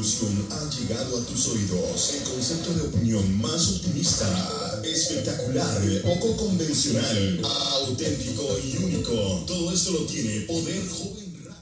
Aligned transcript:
Newsroom 0.00 0.48
ha 0.50 0.70
llegado 0.70 1.20
a 1.20 1.26
tus 1.26 1.48
oídos 1.48 2.14
el 2.14 2.24
concepto 2.24 2.72
de 2.72 2.88
opinión 2.88 3.38
más 3.38 3.76
optimista, 3.76 4.26
espectacular, 4.82 5.78
poco 6.02 6.38
convencional, 6.38 7.42
auténtico 7.84 8.42
y 8.64 8.78
único. 8.82 9.44
Todo 9.46 9.70
esto 9.70 9.92
lo 9.92 10.06
tiene 10.06 10.40
Poder 10.46 10.88
Joven 10.88 11.44
Radio. 11.44 11.60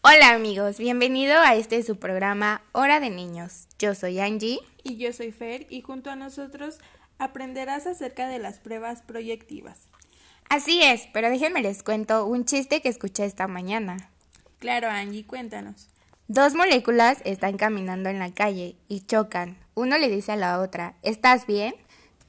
Hola 0.00 0.30
amigos, 0.30 0.78
bienvenido 0.78 1.38
a 1.38 1.54
este 1.54 1.82
su 1.82 1.96
programa 1.96 2.62
Hora 2.72 2.98
de 2.98 3.10
Niños. 3.10 3.66
Yo 3.78 3.94
soy 3.94 4.20
Angie. 4.20 4.60
Y 4.82 4.96
yo 4.96 5.12
soy 5.12 5.30
Fer 5.30 5.66
y 5.68 5.82
junto 5.82 6.08
a 6.08 6.16
nosotros 6.16 6.78
aprenderás 7.18 7.86
acerca 7.86 8.26
de 8.28 8.38
las 8.38 8.58
pruebas 8.58 9.02
proyectivas. 9.02 9.80
Así 10.48 10.80
es, 10.82 11.02
pero 11.12 11.28
déjenme 11.28 11.60
les 11.60 11.82
cuento 11.82 12.24
un 12.24 12.46
chiste 12.46 12.80
que 12.80 12.88
escuché 12.88 13.26
esta 13.26 13.48
mañana. 13.48 14.10
Claro, 14.60 14.88
Angie, 14.88 15.26
cuéntanos. 15.26 15.90
Dos 16.32 16.54
moléculas 16.54 17.18
están 17.24 17.56
caminando 17.56 18.08
en 18.08 18.20
la 18.20 18.32
calle 18.32 18.76
y 18.86 19.00
chocan. 19.00 19.58
Uno 19.74 19.98
le 19.98 20.08
dice 20.08 20.30
a 20.30 20.36
la 20.36 20.60
otra, 20.60 20.94
¿estás 21.02 21.44
bien? 21.44 21.74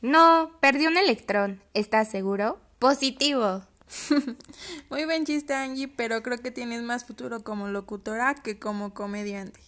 No, 0.02 0.58
perdí 0.60 0.88
un 0.88 0.98
electrón. 0.98 1.62
¿Estás 1.76 2.10
seguro? 2.10 2.60
Positivo. 2.80 3.62
Muy 4.90 5.06
buen 5.06 5.24
chiste, 5.24 5.54
Angie, 5.54 5.88
pero 5.88 6.24
creo 6.24 6.40
que 6.40 6.50
tienes 6.50 6.82
más 6.82 7.06
futuro 7.06 7.44
como 7.44 7.68
locutora 7.68 8.34
que 8.34 8.58
como 8.58 8.96
comediante. 8.96 9.60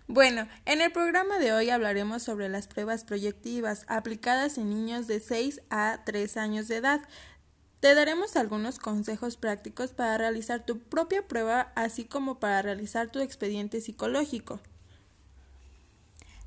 Bueno, 0.08 0.48
en 0.66 0.82
el 0.82 0.92
programa 0.92 1.40
de 1.40 1.52
hoy 1.52 1.72
hablaremos 1.72 2.22
sobre 2.22 2.48
las 2.48 2.68
pruebas 2.68 3.04
proyectivas 3.04 3.86
aplicadas 3.88 4.60
en 4.60 4.70
niños 4.70 5.08
de 5.08 5.20
6 5.20 5.62
a 5.72 6.04
3 6.06 6.38
años 6.38 6.68
de 6.68 6.76
edad. 6.76 7.02
Te 7.80 7.94
daremos 7.94 8.36
algunos 8.36 8.80
consejos 8.80 9.38
prácticos 9.38 9.92
para 9.92 10.18
realizar 10.18 10.66
tu 10.66 10.80
propia 10.80 11.28
prueba, 11.28 11.72
así 11.76 12.06
como 12.06 12.40
para 12.40 12.62
realizar 12.62 13.12
tu 13.12 13.20
expediente 13.20 13.82
psicológico. 13.82 14.60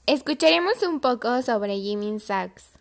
Escucharemos 0.06 0.82
un 0.84 1.00
poco 1.00 1.42
sobre 1.42 1.78
Jimmy 1.80 2.18
Sachs. 2.18 2.77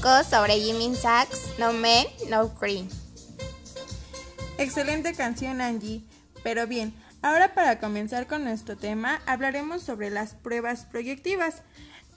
Sobre 0.00 0.58
Jimmy 0.58 0.94
Sachs, 0.94 1.58
No 1.58 1.70
Man, 1.74 2.06
No 2.30 2.54
Cream. 2.54 2.88
Excelente 4.56 5.12
canción, 5.12 5.60
Angie. 5.60 6.02
Pero 6.42 6.66
bien, 6.66 6.94
ahora 7.20 7.52
para 7.52 7.78
comenzar 7.78 8.26
con 8.26 8.42
nuestro 8.42 8.78
tema, 8.78 9.20
hablaremos 9.26 9.82
sobre 9.82 10.08
las 10.08 10.32
pruebas 10.32 10.86
proyectivas. 10.86 11.62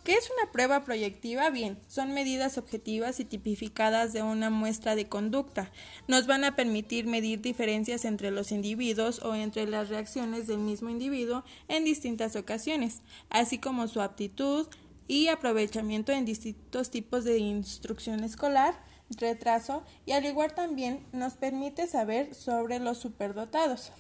¿Qué 0.06 0.14
es 0.14 0.30
una 0.38 0.54
prueba 0.54 0.86
proyectiva? 0.86 1.50
Bien, 1.50 1.78
son 1.90 2.14
medidas 2.14 2.58
objetivas 2.58 3.20
y 3.20 3.26
tipificadas 3.26 4.14
de 4.14 4.24
una 4.24 4.50
muestra 4.50 4.96
de 4.96 5.10
conducta. 5.10 5.70
Nos 6.08 6.28
van 6.28 6.46
a 6.46 6.56
permitir 6.56 7.08
medir 7.08 7.42
diferencias 7.42 8.06
entre 8.06 8.32
los 8.32 8.54
individuos 8.54 9.20
o 9.22 9.36
entre 9.36 9.68
las 9.68 9.90
reacciones 9.90 10.48
del 10.48 10.60
mismo 10.60 10.90
individuo 10.90 11.44
en 11.68 11.84
distintas 11.84 12.38
ocasiones, 12.38 13.02
así 13.30 13.58
como 13.58 13.90
su 13.90 14.00
aptitud, 14.00 14.68
y 15.08 15.28
aprovechamiento 15.28 16.12
en 16.12 16.26
distintos 16.26 16.90
tipos 16.90 17.24
de 17.24 17.38
instrucción 17.38 18.24
escolar, 18.24 18.76
retraso 19.10 19.84
y 20.06 20.14
al 20.14 20.26
igual 20.26 20.54
también 20.54 21.06
nos 21.12 21.34
permite 21.34 21.88
saber 21.88 22.34
sobre 22.34 22.80
los 22.80 22.98
superdotados. 22.98 23.92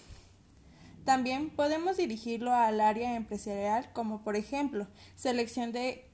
También 1.04 1.52
podemos 1.52 1.98
dirigirlo 1.98 2.54
al 2.54 2.81
área 2.81 3.16
empresarial 3.16 3.92
como 3.94 4.24
por 4.24 4.36
ejemplo 4.36 4.88
selección 5.16 5.72
de 5.72 6.10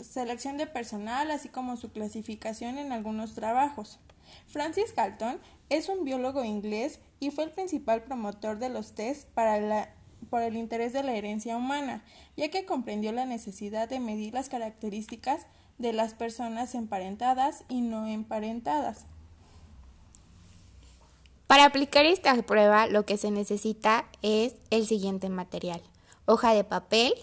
selección 0.00 0.56
de 0.56 0.66
personal, 0.66 1.30
así 1.30 1.48
como 1.48 1.76
su 1.76 1.92
clasificación 1.92 2.78
en 2.78 2.92
algunos 2.92 3.34
trabajos. 3.34 3.98
Francis 4.46 4.94
Galton 4.94 5.40
es 5.68 5.88
un 5.88 6.04
biólogo 6.04 6.44
inglés 6.44 7.00
y 7.20 7.30
fue 7.30 7.44
el 7.44 7.50
principal 7.50 8.02
promotor 8.02 8.58
de 8.58 8.68
los 8.68 8.94
test 8.94 9.28
para 9.30 9.94
por 10.24 10.42
el 10.42 10.56
interés 10.56 10.92
de 10.92 11.02
la 11.02 11.14
herencia 11.14 11.56
humana, 11.56 12.04
ya 12.36 12.50
que 12.50 12.66
comprendió 12.66 13.12
la 13.12 13.26
necesidad 13.26 13.88
de 13.88 14.00
medir 14.00 14.34
las 14.34 14.48
características 14.48 15.46
de 15.78 15.92
las 15.92 16.14
personas 16.14 16.74
emparentadas 16.74 17.64
y 17.68 17.80
no 17.80 18.06
emparentadas. 18.06 19.06
Para 21.46 21.66
aplicar 21.66 22.04
esta 22.04 22.34
prueba 22.42 22.86
lo 22.86 23.04
que 23.06 23.16
se 23.16 23.30
necesita 23.30 24.06
es 24.22 24.54
el 24.70 24.86
siguiente 24.86 25.28
material. 25.28 25.80
Hoja 26.26 26.54
de 26.54 26.64
papel, 26.64 27.14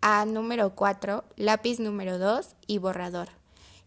A 0.00 0.24
número 0.24 0.74
4, 0.74 1.24
lápiz 1.36 1.80
número 1.80 2.18
2 2.18 2.54
y 2.66 2.78
borrador. 2.78 3.28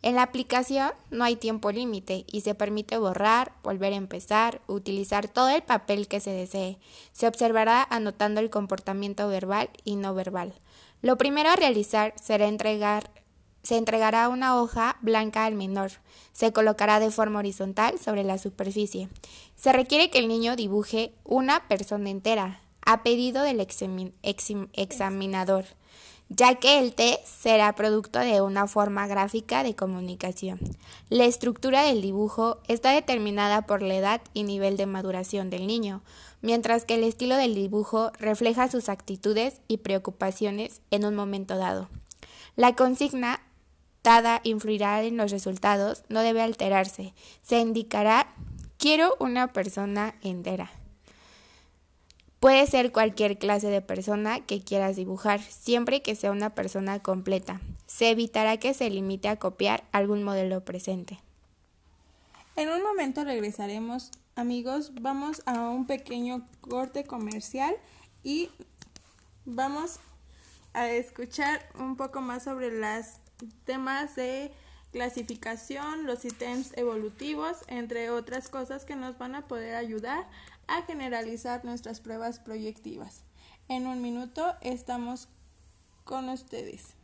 En 0.02 0.16
la 0.16 0.24
aplicación 0.24 0.92
no 1.12 1.26
hay 1.26 1.36
tiempo 1.36 1.72
límite 1.72 2.26
y 2.32 2.42
se 2.42 2.56
permite 2.56 2.98
borrar, 2.98 3.52
volver 3.64 3.92
a 3.94 3.98
empezar, 3.98 4.62
utilizar 4.68 5.28
todo 5.28 5.50
el 5.50 5.62
papel 5.62 6.08
que 6.08 6.22
se 6.22 6.32
desee. 6.32 6.78
Se 7.12 7.28
observará 7.28 7.86
anotando 7.90 8.40
el 8.40 8.50
comportamiento 8.50 9.28
verbal 9.28 9.70
y 9.84 9.98
no 9.98 10.16
verbal. 10.16 10.54
Lo 11.02 11.18
primero 11.18 11.50
a 11.50 11.58
realizar 11.58 12.14
será 12.22 12.48
entregar 12.48 13.12
se 13.62 13.78
entregará 13.78 14.30
una 14.30 14.60
hoja 14.60 14.98
blanca 15.02 15.46
al 15.46 15.54
menor. 15.54 15.92
Se 16.32 16.54
colocará 16.54 17.00
de 17.00 17.12
forma 17.12 17.40
horizontal 17.40 18.00
sobre 18.00 18.24
la 18.24 18.38
superficie. 18.38 19.10
Se 19.56 19.74
requiere 19.74 20.10
que 20.10 20.20
el 20.20 20.30
niño 20.30 20.56
dibuje 20.56 21.14
una 21.26 21.68
persona 21.68 22.10
entera, 22.10 22.62
a 22.86 23.04
pedido 23.04 23.44
del 23.44 23.60
examinador 24.74 25.66
ya 26.30 26.56
que 26.56 26.80
el 26.80 26.94
T 26.94 27.20
será 27.26 27.74
producto 27.74 28.20
de 28.20 28.42
una 28.42 28.68
forma 28.68 29.08
gráfica 29.08 29.64
de 29.64 29.76
comunicación. 29.76 30.60
La 31.10 31.26
estructura 31.26 31.84
del 31.84 32.02
dibujo 32.02 32.60
está 32.68 32.92
determinada 32.92 33.64
por 33.64 33.82
la 33.82 33.96
edad 33.96 34.22
y 34.34 34.44
nivel 34.44 34.78
de 34.78 34.86
maduración 34.86 35.50
del 35.50 35.66
niño, 35.66 36.02
mientras 36.42 36.86
que 36.86 36.96
el 36.96 37.04
estilo 37.04 37.36
del 37.36 37.56
dibujo 37.56 38.12
refleja 38.20 38.70
sus 38.70 38.90
actitudes 38.90 39.62
y 39.68 39.78
preocupaciones 39.78 40.82
en 40.92 41.06
un 41.06 41.16
momento 41.16 41.58
dado. 41.58 41.90
La 42.56 42.76
consigna 42.76 43.42
dada 44.04 44.40
influirá 44.44 45.02
en 45.04 45.18
los 45.18 45.32
resultados, 45.32 46.04
no 46.10 46.22
debe 46.22 46.42
alterarse. 46.42 47.14
Se 47.42 47.60
indicará 47.60 48.34
quiero 48.78 49.16
una 49.20 49.48
persona 49.48 50.16
entera. 50.22 50.72
Puede 52.40 52.66
ser 52.68 52.94
cualquier 52.94 53.38
clase 53.38 53.68
de 53.68 53.82
persona 53.82 54.40
que 54.40 54.62
quieras 54.62 54.96
dibujar, 54.96 55.42
siempre 55.42 56.02
que 56.02 56.16
sea 56.16 56.32
una 56.32 56.50
persona 56.50 57.00
completa. 57.00 57.60
Se 57.86 58.12
evitará 58.12 58.56
que 58.56 58.74
se 58.74 58.90
limite 58.90 59.28
a 59.28 59.36
copiar 59.36 59.84
algún 59.92 60.24
modelo 60.24 60.64
presente. 60.64 61.20
En 62.56 62.70
un 62.70 62.82
momento 62.82 63.26
regresaremos, 63.26 64.12
amigos, 64.38 64.94
vamos 65.02 65.42
a 65.46 65.70
un 65.70 65.86
pequeño 65.86 66.46
corte 66.62 67.04
comercial 67.04 67.76
y 68.24 68.50
vamos 69.44 70.00
a 70.72 70.90
escuchar 70.90 71.60
un 71.78 71.98
poco 71.98 72.22
más 72.22 72.44
sobre 72.44 72.72
los 72.72 73.06
temas 73.66 74.16
de 74.16 74.54
clasificación, 74.94 76.06
los 76.06 76.24
ítems 76.24 76.76
evolutivos, 76.78 77.58
entre 77.68 78.10
otras 78.10 78.48
cosas 78.48 78.86
que 78.86 78.96
nos 78.96 79.18
van 79.18 79.36
a 79.36 79.48
poder 79.48 79.76
ayudar 79.76 80.26
a 80.70 80.84
generalizar 80.84 81.66
nuestras 81.66 82.00
pruebas 82.00 82.40
proyectivas. 82.40 83.24
En 83.68 83.88
un 83.88 84.02
minuto 84.02 84.56
estamos 84.62 85.28
con 86.04 86.30
ustedes. 86.30 86.96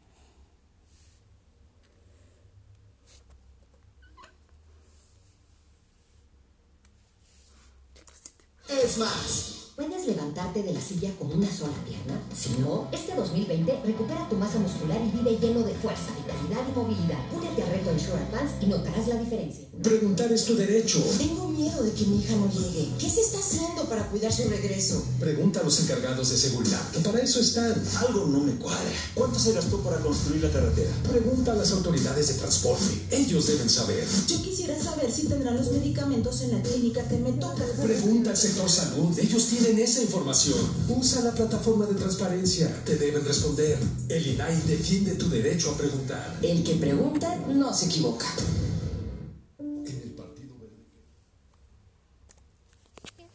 Es 8.67 8.97
más. 8.97 9.64
¿Puedes 9.75 10.07
levantarte 10.07 10.63
de 10.63 10.71
la 10.71 10.79
silla 10.79 11.11
con 11.19 11.29
una 11.33 11.51
sola 11.51 11.73
pierna? 11.83 12.17
Si 12.33 12.61
no, 12.61 12.87
este 12.93 13.13
2020 13.13 13.81
recupera 13.83 14.25
tu 14.29 14.37
masa 14.37 14.57
muscular 14.57 14.97
y 15.03 15.17
vive 15.17 15.37
lleno 15.37 15.67
de 15.67 15.73
fuerza, 15.73 16.15
vitalidad 16.15 16.63
y 16.71 16.79
movilidad. 16.79 17.19
Únete 17.35 17.61
al 17.61 17.71
reto 17.71 17.91
Ensure 17.91 18.23
Advance 18.23 18.55
y 18.61 18.67
notarás 18.67 19.05
la 19.09 19.19
diferencia. 19.19 19.65
Preguntar 19.83 20.31
es 20.31 20.45
tu 20.45 20.55
derecho. 20.55 21.03
Tengo 21.17 21.49
miedo 21.49 21.83
de 21.83 21.91
que 21.91 22.05
mi 22.05 22.21
hija 22.21 22.37
no 22.37 22.49
llegue. 22.53 22.87
¿Qué 22.97 23.09
se 23.09 23.19
está 23.19 23.39
haciendo 23.39 23.83
para 23.89 24.07
cuidar 24.09 24.31
su 24.31 24.47
regreso? 24.47 25.03
Pregunta 25.19 25.59
a 25.59 25.63
los 25.63 25.77
encargados 25.81 26.29
de 26.29 26.37
seguridad, 26.37 26.81
que 26.91 26.99
para 26.99 27.19
eso 27.19 27.41
están. 27.41 27.75
Algo 27.97 28.27
no 28.27 28.39
me 28.39 28.55
cuadra. 28.55 28.79
¿Cuánto 29.13 29.37
se 29.37 29.51
gastó 29.51 29.79
para 29.81 29.99
construir 29.99 30.41
la 30.41 30.51
carretera? 30.51 30.91
Pregunta 31.11 31.51
a 31.51 31.55
las 31.55 31.73
autoridades 31.73 32.29
de 32.29 32.35
transporte. 32.35 33.07
Ellos 33.11 33.47
deben 33.47 33.69
saber. 33.69 34.07
Yo 34.27 34.41
quisiera 34.41 34.81
saber 34.81 35.11
si 35.11 35.27
tendrán 35.27 35.57
los 35.57 35.69
medicamentos 35.69 36.39
en 36.43 36.53
la 36.53 36.63
clínica 36.63 37.05
que 37.09 37.17
me 37.17 37.33
toca. 37.33 37.65
Pregunta 37.83 38.29
al 38.29 38.37
sector 38.37 38.69
salud. 38.69 39.19
Ellos 39.19 39.45
tienen 39.47 39.64
en 39.69 39.79
esa 39.79 40.01
información. 40.01 40.59
Usa 40.89 41.21
la 41.21 41.31
plataforma 41.31 41.85
de 41.85 41.95
transparencia. 41.95 42.69
Te 42.85 42.97
deben 42.97 43.25
responder. 43.25 43.77
El 44.09 44.27
INAI 44.27 44.55
defiende 44.61 45.15
tu 45.15 45.29
derecho 45.29 45.71
a 45.71 45.77
preguntar. 45.77 46.37
El 46.41 46.63
que 46.63 46.75
pregunta 46.75 47.35
no 47.47 47.73
se 47.73 47.87
equivoca. 47.87 48.25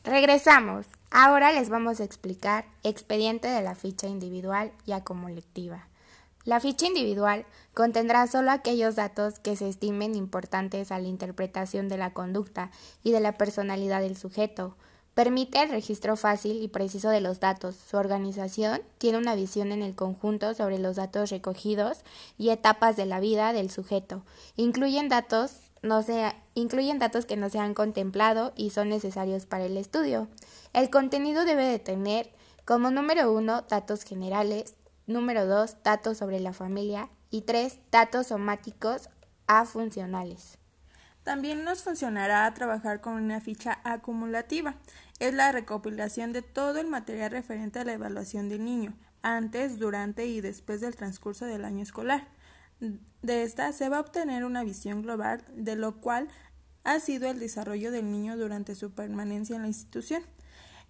Regresamos. 0.04 0.86
Ahora 1.10 1.52
les 1.52 1.68
vamos 1.68 2.00
a 2.00 2.04
explicar 2.04 2.66
expediente 2.84 3.48
de 3.48 3.62
la 3.62 3.74
ficha 3.74 4.06
individual 4.06 4.72
y 4.86 4.92
colectiva. 5.02 5.88
La 6.44 6.58
ficha 6.58 6.86
individual 6.86 7.44
contendrá 7.74 8.26
solo 8.26 8.50
aquellos 8.50 8.96
datos 8.96 9.38
que 9.40 9.56
se 9.56 9.68
estimen 9.68 10.14
importantes 10.14 10.90
a 10.90 10.98
la 10.98 11.08
interpretación 11.08 11.88
de 11.88 11.98
la 11.98 12.12
conducta 12.12 12.70
y 13.02 13.10
de 13.10 13.20
la 13.20 13.36
personalidad 13.36 14.00
del 14.00 14.16
sujeto, 14.16 14.76
Permite 15.14 15.62
el 15.62 15.70
registro 15.70 16.16
fácil 16.16 16.62
y 16.62 16.68
preciso 16.68 17.10
de 17.10 17.20
los 17.20 17.40
datos. 17.40 17.74
Su 17.74 17.96
organización 17.96 18.80
tiene 18.98 19.18
una 19.18 19.34
visión 19.34 19.72
en 19.72 19.82
el 19.82 19.94
conjunto 19.94 20.54
sobre 20.54 20.78
los 20.78 20.96
datos 20.96 21.30
recogidos 21.30 21.98
y 22.38 22.50
etapas 22.50 22.96
de 22.96 23.06
la 23.06 23.18
vida 23.18 23.52
del 23.52 23.70
sujeto. 23.70 24.22
Incluyen 24.56 25.08
datos, 25.08 25.56
no 25.82 26.04
incluyen 26.54 26.98
datos 26.98 27.26
que 27.26 27.36
no 27.36 27.50
se 27.50 27.58
han 27.58 27.74
contemplado 27.74 28.52
y 28.56 28.70
son 28.70 28.88
necesarios 28.88 29.46
para 29.46 29.64
el 29.64 29.76
estudio. 29.76 30.28
El 30.72 30.90
contenido 30.90 31.44
debe 31.44 31.64
de 31.64 31.80
tener 31.80 32.30
como 32.64 32.92
número 32.92 33.32
uno 33.32 33.62
datos 33.62 34.04
generales, 34.04 34.74
número 35.08 35.44
dos 35.44 35.76
datos 35.82 36.18
sobre 36.18 36.38
la 36.38 36.52
familia 36.52 37.08
y 37.30 37.42
tres 37.42 37.78
datos 37.90 38.28
somáticos 38.28 39.08
a 39.48 39.64
funcionales. 39.64 40.56
También 41.24 41.64
nos 41.64 41.82
funcionará 41.82 42.52
trabajar 42.54 43.00
con 43.00 43.14
una 43.14 43.40
ficha 43.40 43.80
acumulativa 43.84 44.76
es 45.20 45.34
la 45.34 45.52
recopilación 45.52 46.32
de 46.32 46.42
todo 46.42 46.80
el 46.80 46.86
material 46.86 47.30
referente 47.30 47.78
a 47.78 47.84
la 47.84 47.92
evaluación 47.92 48.48
del 48.48 48.64
niño, 48.64 48.96
antes, 49.22 49.78
durante 49.78 50.26
y 50.26 50.40
después 50.40 50.80
del 50.80 50.96
transcurso 50.96 51.44
del 51.44 51.64
año 51.64 51.82
escolar. 51.82 52.26
De 53.22 53.42
esta 53.42 53.72
se 53.72 53.90
va 53.90 53.98
a 53.98 54.00
obtener 54.00 54.44
una 54.44 54.64
visión 54.64 55.02
global 55.02 55.44
de 55.54 55.76
lo 55.76 56.00
cual 56.00 56.28
ha 56.84 56.98
sido 57.00 57.28
el 57.30 57.38
desarrollo 57.38 57.92
del 57.92 58.10
niño 58.10 58.38
durante 58.38 58.74
su 58.74 58.92
permanencia 58.92 59.56
en 59.56 59.62
la 59.62 59.68
institución. 59.68 60.22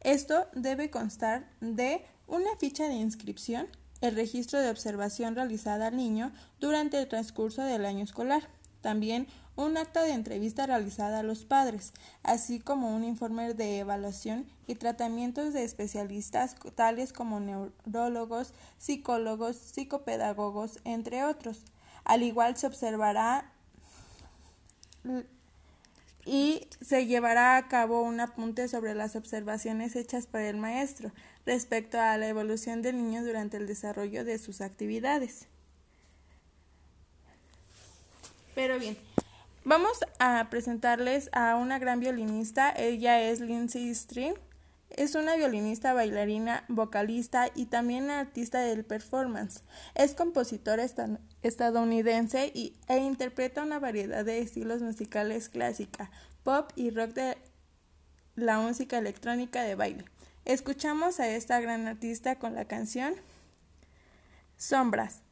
Esto 0.00 0.46
debe 0.54 0.90
constar 0.90 1.50
de 1.60 2.04
una 2.28 2.54
ficha 2.58 2.86
de 2.86 2.94
inscripción, 2.94 3.66
el 4.00 4.14
registro 4.14 4.60
de 4.60 4.70
observación 4.70 5.34
realizada 5.34 5.88
al 5.88 5.96
niño 5.96 6.32
durante 6.60 6.98
el 6.98 7.08
transcurso 7.08 7.62
del 7.62 7.84
año 7.84 8.04
escolar, 8.04 8.48
también 8.80 9.26
un 9.56 9.76
acta 9.76 10.02
de 10.02 10.12
entrevista 10.12 10.66
realizada 10.66 11.20
a 11.20 11.22
los 11.22 11.44
padres, 11.44 11.92
así 12.22 12.60
como 12.60 12.94
un 12.94 13.04
informe 13.04 13.52
de 13.54 13.78
evaluación 13.78 14.46
y 14.66 14.74
tratamientos 14.76 15.52
de 15.52 15.64
especialistas 15.64 16.56
tales 16.74 17.12
como 17.12 17.40
neurólogos, 17.40 18.52
psicólogos, 18.78 19.56
psicopedagogos, 19.56 20.78
entre 20.84 21.24
otros. 21.24 21.62
Al 22.04 22.22
igual 22.22 22.56
se 22.56 22.66
observará 22.66 23.52
y 26.24 26.66
se 26.80 27.06
llevará 27.06 27.56
a 27.56 27.68
cabo 27.68 28.02
un 28.02 28.20
apunte 28.20 28.68
sobre 28.68 28.94
las 28.94 29.16
observaciones 29.16 29.96
hechas 29.96 30.26
por 30.26 30.40
el 30.40 30.56
maestro 30.56 31.12
respecto 31.46 31.98
a 31.98 32.16
la 32.16 32.28
evolución 32.28 32.82
del 32.82 32.96
niño 32.96 33.24
durante 33.24 33.56
el 33.56 33.66
desarrollo 33.66 34.24
de 34.24 34.38
sus 34.38 34.60
actividades. 34.60 35.49
Pero 38.60 38.78
bien, 38.78 38.98
Vamos 39.64 40.00
a 40.18 40.48
presentarles 40.50 41.30
a 41.32 41.56
una 41.56 41.78
gran 41.78 41.98
violinista. 41.98 42.70
Ella 42.70 43.18
es 43.22 43.40
Lindsay 43.40 43.94
String. 43.94 44.34
Es 44.90 45.14
una 45.14 45.34
violinista, 45.36 45.94
bailarina, 45.94 46.64
vocalista 46.68 47.48
y 47.54 47.66
también 47.66 48.10
artista 48.10 48.60
del 48.60 48.84
performance. 48.84 49.62
Es 49.94 50.12
compositora 50.12 50.84
estadounidense 51.42 52.52
y, 52.54 52.74
e 52.86 52.98
interpreta 52.98 53.62
una 53.62 53.78
variedad 53.78 54.26
de 54.26 54.40
estilos 54.40 54.82
musicales 54.82 55.48
clásica, 55.48 56.10
pop 56.42 56.70
y 56.76 56.90
rock 56.90 57.12
de 57.12 57.38
la 58.34 58.58
música 58.58 58.98
electrónica 58.98 59.62
de 59.62 59.74
baile. 59.74 60.04
Escuchamos 60.44 61.18
a 61.18 61.28
esta 61.28 61.60
gran 61.60 61.88
artista 61.88 62.38
con 62.38 62.54
la 62.54 62.66
canción 62.66 63.14
Sombras. 64.58 65.22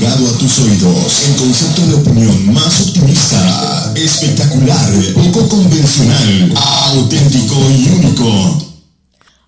Llegado 0.00 0.28
a 0.28 0.38
tus 0.38 0.58
oídos 0.60 1.28
el 1.28 1.36
concepto 1.36 1.82
de 1.86 1.94
opinión 1.94 2.54
más 2.54 2.88
optimista, 2.88 3.92
espectacular, 3.94 4.88
poco 5.12 5.46
convencional, 5.46 6.54
auténtico 6.86 7.54
y 7.68 7.88
único. 7.90 8.80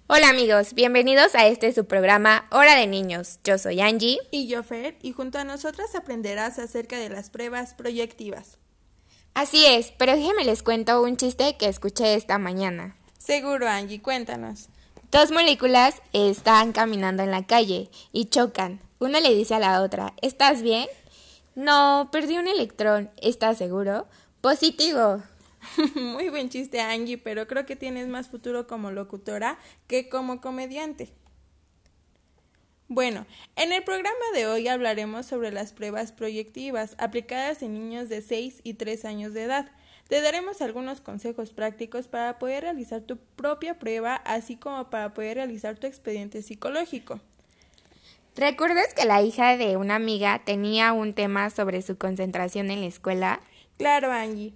Hola 0.09 0.29
amigos, 0.29 0.75
bienvenidos 0.75 1.35
a 1.35 1.47
este 1.47 1.73
su 1.73 1.87
programa 1.87 2.45
Hora 2.51 2.77
de 2.77 2.87
Niños. 2.87 3.39
Yo 3.45 3.57
soy 3.57 3.81
Angie. 3.81 4.19
Y 4.31 4.47
yo 4.47 4.63
Fer, 4.63 4.99
y 5.01 5.13
junto 5.13 5.39
a 5.39 5.45
nosotras 5.45 5.95
aprenderás 5.95 6.59
acerca 6.59 6.99
de 6.99 7.09
las 7.09 7.31
pruebas 7.31 7.73
proyectivas. 7.73 8.59
Así 9.33 9.65
es, 9.65 9.95
pero 9.97 10.15
déjenme 10.15 10.45
les 10.45 10.63
cuento 10.63 11.03
un 11.03 11.17
chiste 11.17 11.57
que 11.57 11.67
escuché 11.67 12.15
esta 12.15 12.37
mañana. 12.37 12.95
Seguro 13.17 13.67
Angie, 13.67 14.03
cuéntanos. 14.03 14.69
Dos 15.11 15.31
moléculas 15.31 15.95
están 16.13 16.73
caminando 16.73 17.23
en 17.23 17.31
la 17.31 17.47
calle 17.47 17.91
y 18.13 18.27
chocan. 18.27 18.81
Una 19.03 19.19
le 19.19 19.35
dice 19.35 19.57
a 19.57 19.59
la 19.59 19.83
otra, 19.83 20.15
¿estás 20.23 20.63
bien? 20.63 20.87
No, 21.57 22.09
perdí 22.13 22.39
un 22.39 22.47
electrón. 22.47 23.11
¿Estás 23.21 23.59
seguro? 23.59 24.07
Positivo. 24.41 25.25
Muy 25.97 26.29
buen 26.29 26.51
chiste, 26.51 26.81
Angie, 26.81 27.19
pero 27.19 27.49
creo 27.49 27.67
que 27.67 27.75
tienes 27.75 28.07
más 28.07 28.29
futuro 28.29 28.69
como 28.69 28.93
locutora 28.93 29.59
que 29.89 30.09
como 30.09 30.41
comediante. 30.41 31.13
Bueno, 32.87 33.27
en 33.57 33.73
el 33.73 33.83
programa 33.83 34.25
de 34.35 34.47
hoy 34.47 34.69
hablaremos 34.69 35.27
sobre 35.27 35.51
las 35.51 35.73
pruebas 35.73 36.13
proyectivas 36.13 36.95
aplicadas 36.99 37.61
en 37.63 37.75
niños 37.75 38.09
de 38.09 38.23
6 38.23 38.61
y 38.63 38.75
3 38.75 39.05
años 39.05 39.35
de 39.35 39.43
edad. 39.43 39.73
Te 40.07 40.21
daremos 40.21 40.63
algunos 40.63 41.01
consejos 41.01 41.53
prácticos 41.53 42.07
para 42.07 42.39
poder 42.39 42.63
realizar 42.63 43.01
tu 43.01 43.17
propia 43.17 43.81
prueba, 43.81 44.15
así 44.15 44.55
como 44.55 44.91
para 44.91 45.13
poder 45.13 45.39
realizar 45.39 45.77
tu 45.77 45.89
expediente 45.89 46.41
psicológico. 46.41 47.21
¿Recuerdas 48.35 48.95
que 48.95 49.05
la 49.05 49.21
hija 49.21 49.59
de 49.59 49.77
una 49.77 49.97
amiga 49.97 50.41
tenía 50.45 50.95
un 50.95 51.13
tema 51.13 51.51
sobre 51.51 51.83
su 51.83 51.99
concentración 51.99 52.71
en 52.71 52.81
la 52.81 52.87
escuela? 52.87 53.41
Claro, 53.77 54.11
Angie. 54.11 54.55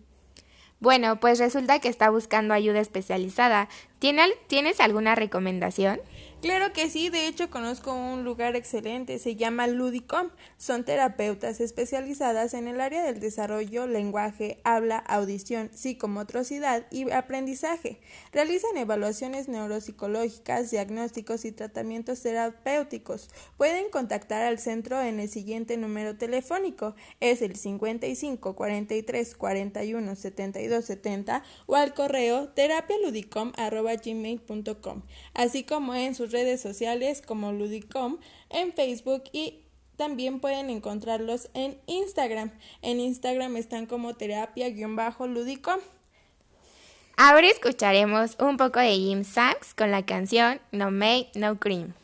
Bueno, 0.81 1.21
pues 1.21 1.39
resulta 1.39 1.79
que 1.79 1.89
está 1.89 2.09
buscando 2.09 2.55
ayuda 2.55 2.81
especializada. 2.81 3.69
¿Tienes 3.99 4.81
alguna 4.81 5.15
recomendación? 5.15 6.01
Claro 6.43 6.73
que 6.75 6.91
sí, 6.91 7.09
de 7.09 7.27
hecho 7.27 7.49
conozco 7.49 7.95
un 7.95 8.23
lugar 8.23 8.57
excelente, 8.57 9.19
se 9.19 9.37
llama 9.37 9.67
Ludicom. 9.67 10.29
Son 10.59 10.85
terapeutas 10.85 11.61
especializadas 11.61 12.53
en 12.53 12.69
el 12.69 12.81
área 12.81 13.03
del 13.03 13.21
desarrollo, 13.21 13.87
lenguaje, 13.87 14.61
habla, 14.63 14.99
audición, 14.99 15.71
psicomotricidad 15.73 16.87
y 16.91 17.11
aprendizaje. 17.11 18.01
Realizan 18.33 18.77
evaluaciones 18.77 19.49
neuropsicológicas, 19.49 20.71
diagnósticos 20.71 21.47
y 21.47 21.53
tratamientos 21.53 22.21
terapéuticos. 22.23 23.31
Pueden 23.57 23.89
contactar 23.91 24.43
al 24.43 24.59
centro 24.59 25.01
en 25.01 25.21
el 25.21 25.31
siguiente 25.31 25.79
número 25.79 26.17
telefónico, 26.17 26.95
es 27.21 27.41
el 27.41 27.57
55 27.57 28.55
43 28.55 29.35
41 29.35 30.15
72 30.15 30.85
70 30.85 31.43
o 31.65 31.77
al 31.77 31.95
correo 31.95 32.51
terapialudicom@gmail.com, 33.87 35.03
así 35.35 35.65
como 35.65 35.95
en 35.95 36.15
sus 36.15 36.33
redes 36.33 36.61
sociales 36.61 37.23
como 37.23 37.53
Ludicom 37.53 38.19
en 38.51 38.73
Facebook 38.73 39.25
y 39.33 39.63
también 39.97 40.41
pueden 40.41 40.71
encontrarlos 40.71 41.49
en 41.55 41.79
Instagram. 41.87 42.51
En 42.83 43.01
Instagram 43.01 43.57
están 43.57 43.87
como 43.87 44.15
terapia-ludicom. 44.15 45.81
Ahora 47.17 47.47
escucharemos 47.49 48.37
un 48.39 48.59
poco 48.59 48.79
de 48.79 48.93
Jim 48.93 49.25
Sachs 49.25 49.73
con 49.73 49.91
la 49.91 50.05
canción 50.05 50.61
No 50.71 50.91
Make 50.91 51.31
No 51.35 51.59
Cream. 51.59 51.95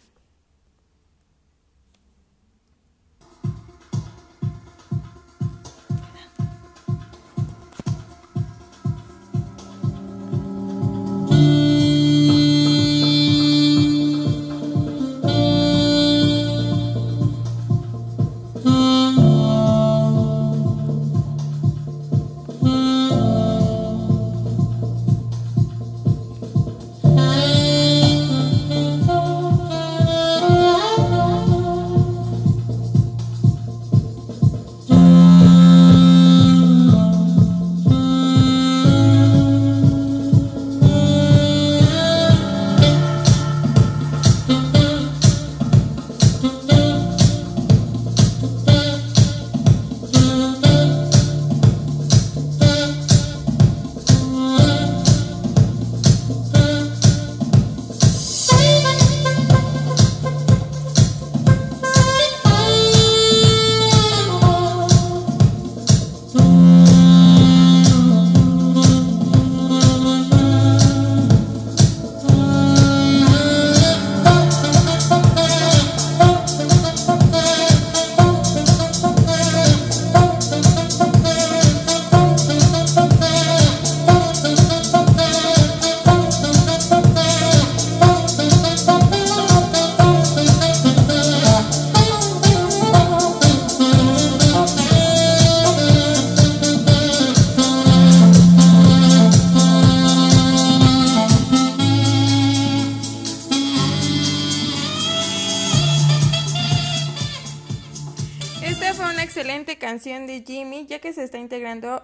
Excelente 109.52 109.76
canción 109.76 110.26
de 110.26 110.42
Jimmy, 110.46 110.86
ya 110.86 110.98
que 110.98 111.12
se 111.12 111.22
está 111.22 111.36
integrando 111.36 112.02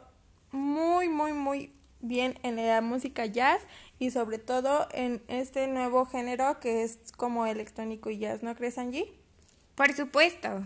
muy, 0.50 1.08
muy, 1.08 1.32
muy 1.32 1.72
bien 2.00 2.38
en 2.42 2.56
la 2.56 2.82
música 2.82 3.24
jazz 3.24 3.62
y 3.98 4.10
sobre 4.10 4.36
todo 4.36 4.86
en 4.92 5.22
este 5.28 5.66
nuevo 5.66 6.04
género 6.04 6.60
que 6.60 6.82
es 6.82 6.98
como 7.16 7.46
electrónico 7.46 8.10
y 8.10 8.18
jazz, 8.18 8.42
¿no 8.42 8.54
crees, 8.54 8.76
Angie? 8.76 9.14
Por 9.76 9.94
supuesto. 9.94 10.62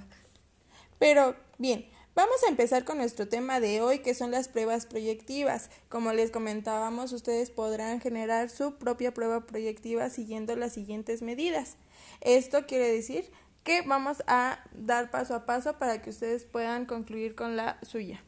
Pero 0.98 1.36
bien, 1.56 1.86
vamos 2.16 2.42
a 2.44 2.50
empezar 2.50 2.82
con 2.84 2.98
nuestro 2.98 3.28
tema 3.28 3.60
de 3.60 3.80
hoy, 3.80 4.00
que 4.00 4.14
son 4.14 4.32
las 4.32 4.48
pruebas 4.48 4.86
proyectivas. 4.86 5.70
Como 5.88 6.12
les 6.12 6.32
comentábamos, 6.32 7.12
ustedes 7.12 7.50
podrán 7.50 8.00
generar 8.00 8.50
su 8.50 8.74
propia 8.74 9.14
prueba 9.14 9.46
proyectiva 9.46 10.10
siguiendo 10.10 10.56
las 10.56 10.72
siguientes 10.72 11.22
medidas. 11.22 11.76
Esto 12.22 12.66
quiere 12.66 12.92
decir 12.92 13.30
que 13.64 13.82
vamos 13.82 14.22
a 14.26 14.58
dar 14.72 15.10
paso 15.10 15.34
a 15.34 15.46
paso 15.46 15.78
para 15.78 16.02
que 16.02 16.10
ustedes 16.10 16.44
puedan 16.44 16.86
concluir 16.86 17.34
con 17.34 17.56
la 17.56 17.78
suya. 17.82 18.22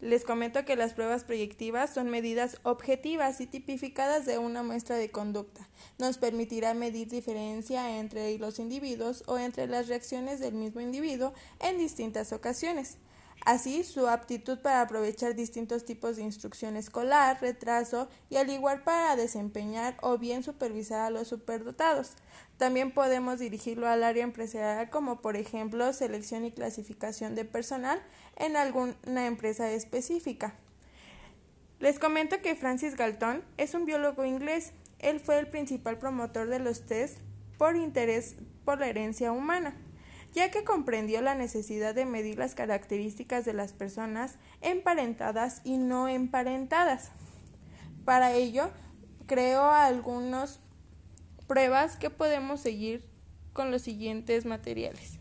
Les 0.00 0.24
comento 0.24 0.66
que 0.66 0.76
las 0.76 0.92
pruebas 0.92 1.24
proyectivas 1.24 1.94
son 1.94 2.10
medidas 2.10 2.58
objetivas 2.62 3.40
y 3.40 3.46
tipificadas 3.46 4.26
de 4.26 4.36
una 4.36 4.62
muestra 4.62 4.96
de 4.96 5.10
conducta. 5.10 5.66
Nos 5.98 6.18
permitirá 6.18 6.74
medir 6.74 7.08
diferencia 7.08 7.98
entre 7.98 8.36
los 8.38 8.58
individuos 8.58 9.24
o 9.26 9.38
entre 9.38 9.66
las 9.66 9.88
reacciones 9.88 10.40
del 10.40 10.54
mismo 10.54 10.82
individuo 10.82 11.32
en 11.60 11.78
distintas 11.78 12.34
ocasiones. 12.34 12.98
Así, 13.44 13.84
su 13.84 14.08
aptitud 14.08 14.58
para 14.58 14.80
aprovechar 14.80 15.34
distintos 15.34 15.84
tipos 15.84 16.16
de 16.16 16.22
instrucción 16.22 16.76
escolar, 16.76 17.38
retraso 17.42 18.08
y 18.30 18.36
al 18.36 18.48
igual 18.48 18.82
para 18.84 19.16
desempeñar 19.16 19.96
o 20.00 20.16
bien 20.16 20.42
supervisar 20.42 21.00
a 21.00 21.10
los 21.10 21.28
superdotados. 21.28 22.12
También 22.58 22.92
podemos 22.92 23.40
dirigirlo 23.40 23.88
al 23.88 24.04
área 24.04 24.22
empresarial 24.22 24.88
como 24.88 25.20
por 25.20 25.36
ejemplo 25.36 25.92
selección 25.92 26.44
y 26.44 26.52
clasificación 26.52 27.34
de 27.34 27.44
personal 27.44 28.00
en 28.36 28.56
alguna 28.56 29.26
empresa 29.26 29.70
específica. 29.70 30.54
Les 31.80 31.98
comento 31.98 32.40
que 32.40 32.54
Francis 32.54 32.96
Galton 32.96 33.42
es 33.56 33.74
un 33.74 33.84
biólogo 33.84 34.24
inglés. 34.24 34.72
Él 35.00 35.20
fue 35.20 35.38
el 35.38 35.48
principal 35.48 35.98
promotor 35.98 36.48
de 36.48 36.60
los 36.60 36.86
test 36.86 37.18
por 37.58 37.76
interés 37.76 38.36
por 38.64 38.78
la 38.78 38.86
herencia 38.88 39.32
humana. 39.32 39.74
ya 40.32 40.50
que 40.50 40.64
comprendió 40.64 41.22
la 41.22 41.36
necesidad 41.36 41.94
de 41.94 42.06
medir 42.06 42.38
las 42.38 42.56
características 42.56 43.44
de 43.44 43.52
las 43.52 43.72
personas 43.72 44.34
emparentadas 44.62 45.60
y 45.62 45.76
no 45.76 46.08
emparentadas. 46.08 47.12
Para 48.04 48.32
ello, 48.32 48.70
creó 49.26 49.70
algunas 49.70 50.58
pruebas 51.46 51.96
que 51.96 52.10
podemos 52.10 52.60
seguir 52.60 53.02
con 53.52 53.70
los 53.70 53.82
siguientes 53.82 54.44
materiales. 54.44 55.18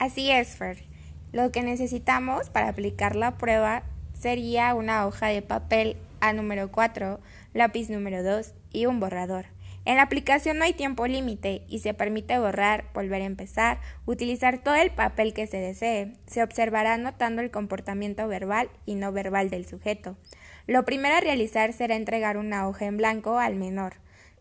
Así 0.00 0.30
es, 0.30 0.56
Fer. 0.56 0.84
Lo 1.32 1.52
que 1.52 1.62
necesitamos 1.62 2.50
para 2.50 2.68
aplicar 2.68 3.14
la 3.14 3.36
prueba 3.36 3.84
sería 4.18 4.74
una 4.74 5.06
hoja 5.06 5.28
de 5.28 5.42
papel 5.42 5.96
A 6.20 6.32
número 6.32 6.70
4, 6.70 7.20
lápiz 7.54 7.88
número 7.88 8.22
2 8.22 8.52
y 8.72 8.86
un 8.86 9.00
borrador. 9.00 9.46
En 9.86 9.96
la 9.96 10.02
aplicación 10.02 10.58
no 10.58 10.64
hay 10.64 10.74
tiempo 10.74 11.06
límite 11.06 11.62
y 11.66 11.78
se 11.78 11.94
permite 11.94 12.38
borrar, 12.38 12.84
volver 12.92 13.22
a 13.22 13.26
empezar, 13.26 13.80
utilizar 14.04 14.62
todo 14.62 14.74
el 14.74 14.90
papel 14.90 15.32
que 15.32 15.46
se 15.46 15.56
desee. 15.56 16.12
Se 16.26 16.42
observará 16.42 16.98
notando 16.98 17.40
el 17.40 17.50
comportamiento 17.50 18.28
verbal 18.28 18.68
y 18.84 18.94
no 18.94 19.10
verbal 19.10 19.48
del 19.48 19.66
sujeto. 19.66 20.16
Lo 20.66 20.84
primero 20.84 21.16
a 21.16 21.20
realizar 21.20 21.72
será 21.72 21.96
entregar 21.96 22.36
una 22.36 22.68
hoja 22.68 22.86
en 22.86 22.98
blanco 22.98 23.38
al 23.38 23.56
menor. 23.56 23.94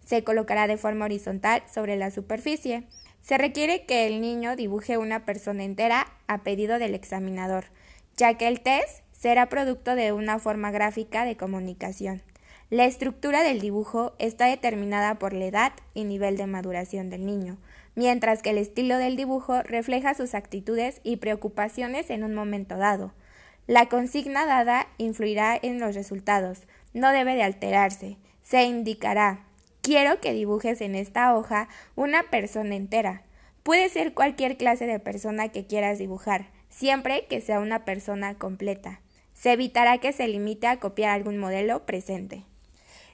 Se 0.10 0.24
colocará 0.24 0.65
de 0.65 0.78
forma 0.78 1.06
horizontal 1.06 1.62
sobre 1.72 1.95
la 1.95 2.10
superficie. 2.10 2.82
Se 3.22 3.38
requiere 3.38 3.86
que 3.86 4.08
el 4.08 4.22
niño 4.22 4.56
dibuje 4.56 4.98
una 4.98 5.24
persona 5.24 5.63
entera 5.63 6.08
a 6.26 6.41
pedido 6.41 6.80
del 6.80 6.95
examinador, 6.95 7.65
ya 8.17 8.34
que 8.34 8.48
el 8.48 8.62
test 8.62 9.04
será 9.12 9.50
producto 9.50 9.93
de 9.93 10.12
una 10.12 10.39
forma 10.39 10.72
gráfica 10.72 11.26
de 11.26 11.38
comunicación. 11.38 12.24
La 12.72 12.86
estructura 12.86 13.43
del 13.43 13.60
dibujo 13.60 14.15
está 14.17 14.48
determinada 14.48 15.19
por 15.19 15.34
la 15.34 15.45
edad 15.45 15.74
y 15.93 16.06
nivel 16.06 16.38
de 16.38 16.48
maduración 16.48 17.12
del 17.12 17.28
niño, 17.28 17.60
mientras 17.93 18.41
que 18.41 18.50
el 18.50 18.58
estilo 18.58 18.98
del 18.98 19.15
dibujo 19.15 19.62
refleja 19.62 20.15
sus 20.15 20.34
actitudes 20.34 21.02
y 21.04 21.17
preocupaciones 21.17 22.10
en 22.10 22.24
un 22.24 22.34
momento 22.34 22.78
dado. 22.78 23.13
La 23.67 23.89
consigna 23.89 24.48
dada 24.48 24.88
influirá 24.98 25.56
en 25.62 25.80
los 25.80 25.93
resultados, 25.93 26.63
no 26.95 27.12
debe 27.12 27.36
de 27.36 27.43
alterarse. 27.43 28.17
Se 28.41 28.63
indicará 28.63 29.45
Quiero 29.82 30.20
que 30.20 30.34
dibujes 30.34 30.82
en 30.82 30.96
esta 30.96 31.36
hoja 31.36 31.70
una 31.96 32.24
persona 32.24 32.76
entera. 32.76 33.24
Puede 33.63 33.89
ser 33.89 34.13
cualquier 34.13 34.58
clase 34.58 34.86
de 34.86 35.00
persona 35.00 35.50
que 35.50 35.65
quieras 35.68 35.98
dibujar, 36.00 36.50
siempre 36.70 37.26
que 37.28 37.42
sea 37.42 37.60
una 37.60 37.86
persona 37.86 38.38
completa. 38.38 39.02
Se 39.34 39.54
evitará 39.54 40.00
que 40.00 40.12
se 40.12 40.28
limite 40.28 40.68
a 40.68 40.80
copiar 40.80 41.12
algún 41.12 41.38
modelo 41.38 41.86
presente. 41.86 42.44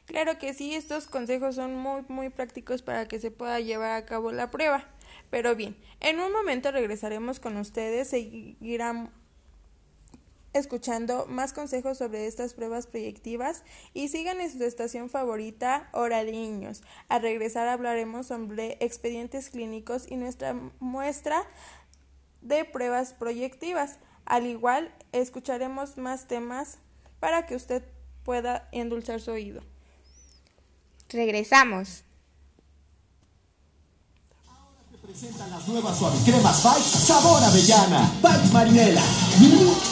Claro 0.05 0.37
que 0.37 0.53
sí, 0.53 0.75
estos 0.75 1.07
consejos 1.07 1.55
son 1.55 1.75
muy 1.75 2.03
muy 2.07 2.29
prácticos 2.29 2.81
para 2.81 3.07
que 3.07 3.19
se 3.19 3.31
pueda 3.31 3.59
llevar 3.59 3.91
a 3.91 4.05
cabo 4.05 4.31
la 4.31 4.51
prueba. 4.51 4.85
Pero 5.29 5.55
bien, 5.55 5.75
en 5.99 6.19
un 6.19 6.31
momento 6.31 6.71
regresaremos 6.71 7.39
con 7.39 7.57
ustedes, 7.57 8.09
seguirán 8.09 9.11
escuchando 10.55 11.25
más 11.27 11.51
consejos 11.51 11.97
sobre 11.97 12.27
estas 12.27 12.53
pruebas 12.53 12.87
proyectivas 12.87 13.63
y 13.93 14.07
sigan 14.07 14.39
en 14.39 14.49
su 14.49 14.63
estación 14.63 15.09
favorita 15.09 15.89
Hora 15.91 16.23
de 16.23 16.31
Niños. 16.31 16.81
Al 17.09 17.21
regresar 17.21 17.67
hablaremos 17.67 18.27
sobre 18.27 18.77
expedientes 18.79 19.49
clínicos 19.49 20.09
y 20.09 20.15
nuestra 20.15 20.53
muestra 20.79 21.43
de 22.41 22.63
pruebas 22.63 23.13
proyectivas. 23.13 23.99
Al 24.25 24.47
igual, 24.47 24.95
escucharemos 25.11 25.97
más 25.97 26.27
temas 26.27 26.77
para 27.19 27.45
que 27.45 27.55
usted 27.55 27.83
pueda 28.23 28.69
endulzar 28.71 29.19
su 29.19 29.31
oído. 29.31 29.61
Regresamos. 31.09 32.04
Presentan 35.05 35.51
las 35.51 35.67
nuevas 35.67 35.99
suavicremas 35.99 36.61
Fight 36.61 36.83
sabor 36.83 37.43
avellana. 37.43 38.11
Fight 38.23 38.51
Marinela. 38.51 39.03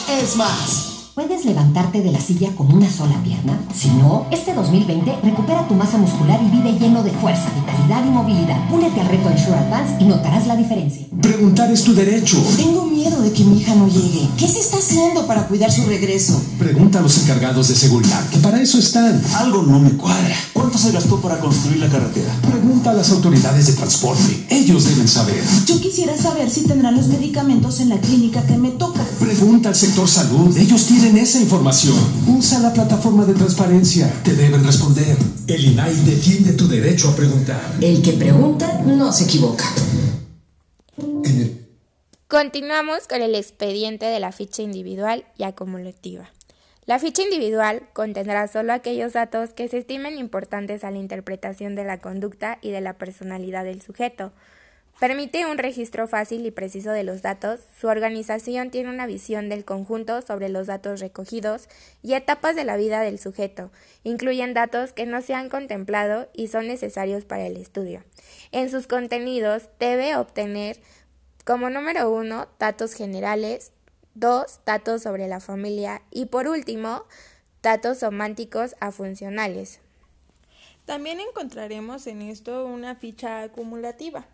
Es 0.08 0.34
más. 0.34 0.93
¿Puedes 1.14 1.44
levantarte 1.44 2.02
de 2.02 2.10
la 2.10 2.20
silla 2.20 2.50
con 2.56 2.74
una 2.74 2.90
sola 2.90 3.14
pierna? 3.22 3.56
Si 3.72 3.86
no, 3.86 4.26
este 4.32 4.52
2020 4.52 5.20
recupera 5.22 5.68
tu 5.68 5.74
masa 5.74 5.96
muscular 5.96 6.40
y 6.42 6.50
vive 6.50 6.76
lleno 6.76 7.04
de 7.04 7.12
fuerza, 7.12 7.44
vitalidad 7.54 8.04
y 8.04 8.10
movilidad. 8.10 8.58
Únete 8.72 9.00
al 9.00 9.06
reto 9.06 9.30
Ensure 9.30 9.56
Advance 9.56 9.94
y 10.00 10.06
notarás 10.06 10.48
la 10.48 10.56
diferencia. 10.56 11.06
Preguntar 11.22 11.70
es 11.70 11.84
tu 11.84 11.94
derecho. 11.94 12.42
Tengo 12.56 12.86
miedo 12.86 13.22
de 13.22 13.32
que 13.32 13.44
mi 13.44 13.60
hija 13.60 13.76
no 13.76 13.86
llegue. 13.86 14.28
¿Qué 14.36 14.48
se 14.48 14.58
está 14.58 14.78
haciendo 14.78 15.24
para 15.28 15.46
cuidar 15.46 15.70
su 15.70 15.84
regreso? 15.84 16.42
Pregunta 16.58 16.98
a 16.98 17.02
los 17.02 17.16
encargados 17.22 17.68
de 17.68 17.76
seguridad, 17.76 18.28
que 18.30 18.38
para 18.38 18.60
eso 18.60 18.80
están. 18.80 19.22
Algo 19.36 19.62
no 19.62 19.78
me 19.78 19.90
cuadra. 19.90 20.34
¿Cuánto 20.52 20.78
se 20.78 20.90
gastó 20.90 21.20
para 21.20 21.38
construir 21.38 21.78
la 21.78 21.88
carretera? 21.88 22.34
Pregunta 22.42 22.90
a 22.90 22.94
las 22.94 23.12
autoridades 23.12 23.68
de 23.68 23.74
transporte. 23.74 24.46
Ellos 24.50 24.84
deben 24.86 25.06
saber. 25.06 25.44
Yo 25.66 25.80
quisiera 25.80 26.16
saber 26.16 26.50
si 26.50 26.62
tendrán 26.62 26.96
los 26.96 27.06
medicamentos 27.06 27.78
en 27.78 27.90
la 27.90 28.00
clínica 28.00 28.42
que 28.42 28.58
me 28.58 28.72
toca. 28.72 29.04
Pregunta 29.20 29.68
al 29.68 29.76
sector 29.76 30.08
salud. 30.08 30.56
Ellos 30.56 30.86
tienen 30.86 31.03
esa 31.12 31.38
información. 31.38 31.96
Usa 32.26 32.60
la 32.60 32.72
plataforma 32.72 33.26
de 33.26 33.34
transparencia. 33.34 34.10
Te 34.22 34.32
deben 34.34 34.64
responder. 34.64 35.16
El 35.46 35.64
INAI 35.64 35.94
defiende 35.96 36.54
tu 36.54 36.66
derecho 36.66 37.10
a 37.10 37.16
preguntar. 37.16 37.60
El 37.80 38.00
que 38.02 38.12
pregunta 38.14 38.80
no 38.86 39.12
se 39.12 39.24
equivoca. 39.24 39.64
En 40.96 41.40
el 41.40 41.66
Continuamos 42.26 43.06
con 43.06 43.20
el 43.20 43.34
expediente 43.34 44.06
de 44.06 44.18
la 44.18 44.32
ficha 44.32 44.62
individual 44.62 45.26
y 45.36 45.44
acumulativa. 45.44 46.32
La 46.86 46.98
ficha 46.98 47.22
individual 47.22 47.82
contendrá 47.92 48.48
solo 48.48 48.72
aquellos 48.72 49.12
datos 49.12 49.50
que 49.52 49.68
se 49.68 49.78
estimen 49.78 50.18
importantes 50.18 50.84
a 50.84 50.90
la 50.90 50.98
interpretación 50.98 51.74
de 51.74 51.84
la 51.84 51.98
conducta 51.98 52.58
y 52.62 52.70
de 52.70 52.80
la 52.80 52.94
personalidad 52.94 53.64
del 53.64 53.82
sujeto. 53.82 54.32
Permite 55.00 55.44
un 55.44 55.58
registro 55.58 56.06
fácil 56.06 56.46
y 56.46 56.52
preciso 56.52 56.92
de 56.92 57.02
los 57.02 57.20
datos. 57.20 57.60
Su 57.80 57.88
organización 57.88 58.70
tiene 58.70 58.90
una 58.90 59.06
visión 59.06 59.48
del 59.48 59.64
conjunto 59.64 60.22
sobre 60.22 60.48
los 60.48 60.68
datos 60.68 61.00
recogidos 61.00 61.68
y 62.02 62.14
etapas 62.14 62.54
de 62.54 62.64
la 62.64 62.76
vida 62.76 63.00
del 63.00 63.18
sujeto. 63.18 63.72
Incluyen 64.04 64.54
datos 64.54 64.92
que 64.92 65.04
no 65.04 65.20
se 65.20 65.34
han 65.34 65.48
contemplado 65.48 66.28
y 66.32 66.46
son 66.46 66.68
necesarios 66.68 67.24
para 67.24 67.44
el 67.46 67.56
estudio. 67.56 68.04
En 68.52 68.70
sus 68.70 68.86
contenidos 68.86 69.68
debe 69.80 70.16
obtener 70.16 70.78
como 71.44 71.70
número 71.70 72.08
uno, 72.10 72.46
datos 72.60 72.94
generales, 72.94 73.72
dos, 74.14 74.60
datos 74.64 75.02
sobre 75.02 75.26
la 75.26 75.40
familia 75.40 76.02
y 76.12 76.26
por 76.26 76.46
último, 76.46 77.04
datos 77.62 77.98
semánticos 77.98 78.76
a 78.78 78.92
funcionales. 78.92 79.80
También 80.86 81.18
encontraremos 81.18 82.06
en 82.06 82.22
esto 82.22 82.64
una 82.64 82.94
ficha 82.94 83.42
acumulativa. 83.42 84.26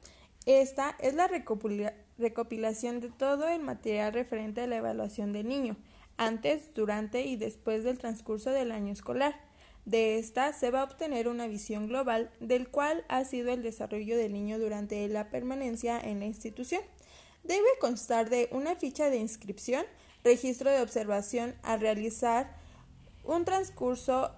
Esta 0.59 0.97
es 0.99 1.15
la 1.15 1.29
recopila- 1.29 1.95
recopilación 2.19 2.99
de 2.99 3.09
todo 3.11 3.47
el 3.47 3.63
material 3.63 4.13
referente 4.13 4.61
a 4.63 4.67
la 4.67 4.79
evaluación 4.79 5.33
del 5.33 5.47
niño, 5.47 5.77
antes, 6.17 6.75
durante 6.75 7.23
y 7.23 7.37
después 7.37 7.85
del 7.85 7.99
transcurso 7.99 8.51
del 8.51 8.73
año 8.73 8.93
escolar. 8.93 9.41
De 9.85 10.19
esta 10.19 10.53
se 10.53 10.73
va 10.73 10.81
a 10.81 10.85
obtener 10.85 11.29
una 11.29 11.47
visión 11.47 11.87
global 11.87 12.33
del 12.41 12.69
cual 12.69 13.05
ha 13.07 13.25
sido 13.25 13.53
el 13.53 13.63
desarrollo 13.63 14.17
del 14.17 14.33
niño 14.33 14.59
durante 14.59 15.07
la 15.07 15.31
permanencia 15.31 16.01
en 16.01 16.19
la 16.19 16.27
institución. 16.27 16.83
Debe 17.45 17.69
constar 17.81 18.29
de 18.29 18.49
una 18.51 18.75
ficha 18.75 19.09
de 19.09 19.19
inscripción, 19.19 19.87
registro 20.25 20.69
de 20.69 20.83
observación 20.83 21.55
al 21.63 21.81
realizar 21.81 22.57
un 23.23 23.45
transcurso 23.45 24.33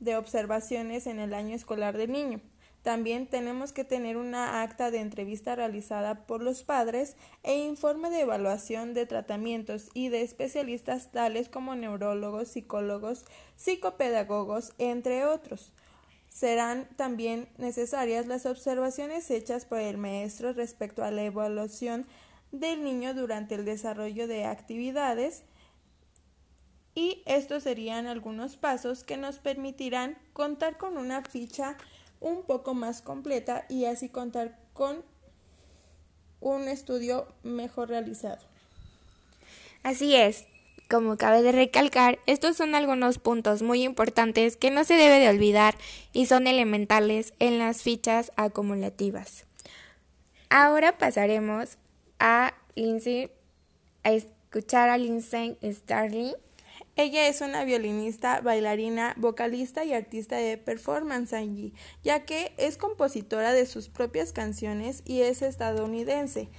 de 0.00 0.16
observaciones 0.16 1.06
en 1.06 1.20
el 1.20 1.32
año 1.32 1.54
escolar 1.54 1.96
del 1.96 2.10
niño. 2.10 2.40
También 2.82 3.28
tenemos 3.28 3.72
que 3.72 3.84
tener 3.84 4.16
una 4.16 4.62
acta 4.62 4.90
de 4.90 4.98
entrevista 4.98 5.54
realizada 5.54 6.26
por 6.26 6.42
los 6.42 6.64
padres 6.64 7.16
e 7.44 7.58
informe 7.58 8.10
de 8.10 8.22
evaluación 8.22 8.92
de 8.92 9.06
tratamientos 9.06 9.88
y 9.94 10.08
de 10.08 10.22
especialistas 10.22 11.12
tales 11.12 11.48
como 11.48 11.76
neurólogos, 11.76 12.48
psicólogos, 12.48 13.24
psicopedagogos, 13.56 14.72
entre 14.78 15.24
otros. 15.24 15.72
Serán 16.28 16.88
también 16.96 17.48
necesarias 17.56 18.26
las 18.26 18.46
observaciones 18.46 19.30
hechas 19.30 19.64
por 19.64 19.78
el 19.78 19.96
maestro 19.96 20.52
respecto 20.52 21.04
a 21.04 21.12
la 21.12 21.22
evaluación 21.22 22.06
del 22.50 22.82
niño 22.82 23.14
durante 23.14 23.54
el 23.54 23.64
desarrollo 23.64 24.26
de 24.26 24.44
actividades 24.44 25.44
y 26.94 27.22
estos 27.26 27.62
serían 27.62 28.06
algunos 28.06 28.56
pasos 28.56 29.04
que 29.04 29.16
nos 29.16 29.38
permitirán 29.38 30.18
contar 30.32 30.76
con 30.76 30.98
una 30.98 31.22
ficha 31.22 31.76
un 32.22 32.44
poco 32.44 32.72
más 32.72 33.02
completa 33.02 33.66
y 33.68 33.84
así 33.84 34.08
contar 34.08 34.58
con 34.72 35.04
un 36.40 36.68
estudio 36.68 37.26
mejor 37.42 37.88
realizado. 37.90 38.38
Así 39.82 40.16
es. 40.16 40.46
Como 40.88 41.16
cabe 41.16 41.42
de 41.42 41.52
recalcar, 41.52 42.18
estos 42.26 42.56
son 42.56 42.74
algunos 42.74 43.18
puntos 43.18 43.62
muy 43.62 43.82
importantes 43.82 44.56
que 44.56 44.70
no 44.70 44.84
se 44.84 44.94
debe 44.94 45.18
de 45.18 45.28
olvidar 45.28 45.74
y 46.12 46.26
son 46.26 46.46
elementales 46.46 47.32
en 47.38 47.58
las 47.58 47.82
fichas 47.82 48.30
acumulativas. 48.36 49.46
Ahora 50.50 50.98
pasaremos 50.98 51.78
a 52.18 52.52
Lindsay, 52.74 53.30
a 54.02 54.12
escuchar 54.12 54.90
a 54.90 54.98
Lindsay 54.98 55.56
Starling. 55.62 56.34
Ella 56.94 57.26
es 57.26 57.40
una 57.40 57.64
violinista, 57.64 58.42
bailarina, 58.42 59.14
vocalista 59.16 59.82
y 59.82 59.94
artista 59.94 60.36
de 60.36 60.58
performance 60.58 61.32
allí, 61.32 61.72
ya 62.04 62.26
que 62.26 62.52
es 62.58 62.76
compositora 62.76 63.54
de 63.54 63.64
sus 63.64 63.88
propias 63.88 64.32
canciones 64.32 65.02
y 65.06 65.22
es 65.22 65.40
estadounidense. 65.40 66.50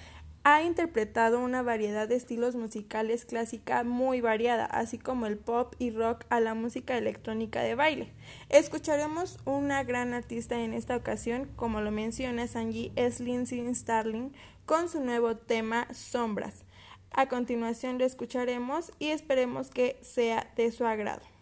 ha 0.46 0.64
interpretado 0.64 1.40
una 1.40 1.62
variedad 1.62 2.08
de 2.08 2.16
estilos 2.16 2.56
musicales 2.56 3.26
clásica 3.26 3.84
muy 3.84 4.22
variada, 4.22 4.66
así 4.66 4.98
como 4.98 5.26
el 5.28 5.38
pop 5.38 5.76
y 5.80 5.92
rock 5.92 6.26
a 6.30 6.42
la 6.42 6.54
música 6.56 6.98
electrónica 6.98 7.62
de 7.62 7.76
baile. 7.76 8.12
Escucharemos 8.50 9.40
una 9.46 9.84
gran 9.84 10.14
artista 10.14 10.60
en 10.60 10.74
esta 10.74 10.98
ocasión, 10.98 11.48
como 11.56 11.80
lo 11.80 11.92
menciona 11.92 12.48
Sanji, 12.48 12.92
es 12.96 13.20
Lindsay 13.20 13.74
Starling, 13.74 14.34
con 14.66 14.90
su 14.90 15.00
nuevo 15.00 15.38
tema 15.38 15.88
Sombras. 15.94 16.66
A 17.14 17.28
continuación 17.28 18.00
lo 18.00 18.06
escucharemos 18.06 18.92
y 18.98 19.10
esperemos 19.10 19.70
que 19.70 19.98
sea 20.02 20.52
de 20.56 20.72
su 20.72 20.86
agrado. 20.86 21.33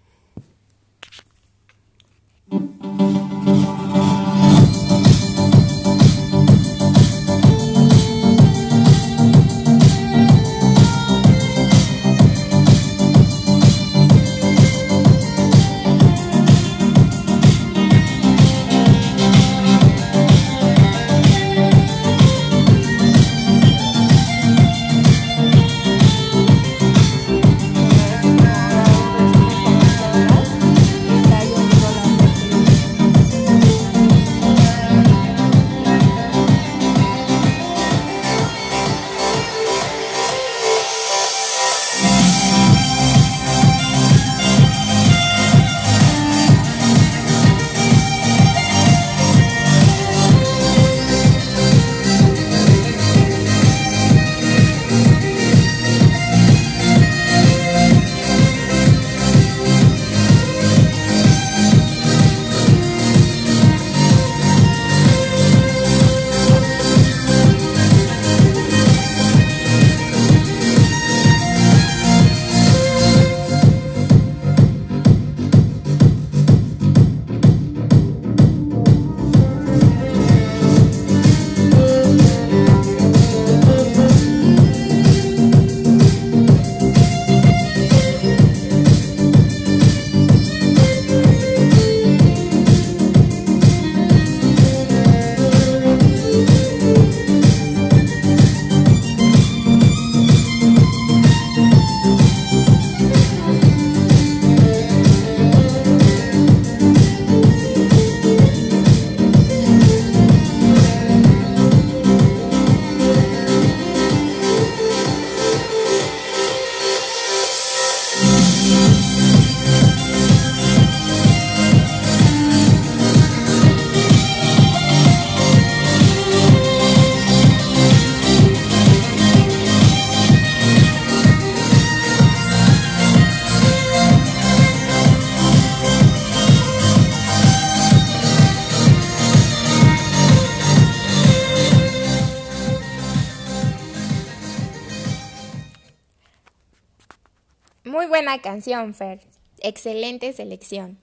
Buena 148.11 148.39
canción, 148.41 148.93
Fer. 148.93 149.21
Excelente 149.61 150.33
selección. 150.33 150.99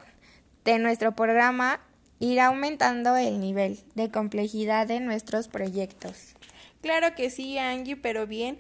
de 0.66 0.80
nuestro 0.80 1.14
programa 1.14 1.80
irá 2.20 2.48
aumentando 2.48 3.18
el 3.18 3.40
nivel 3.40 3.80
de 3.96 4.10
complejidad 4.10 4.88
de 4.88 5.00
nuestros 5.00 5.48
proyectos. 5.48 6.36
Claro 6.82 7.16
que 7.16 7.30
sí, 7.30 7.58
Angie, 7.58 7.96
pero 7.96 8.28
bien. 8.28 8.58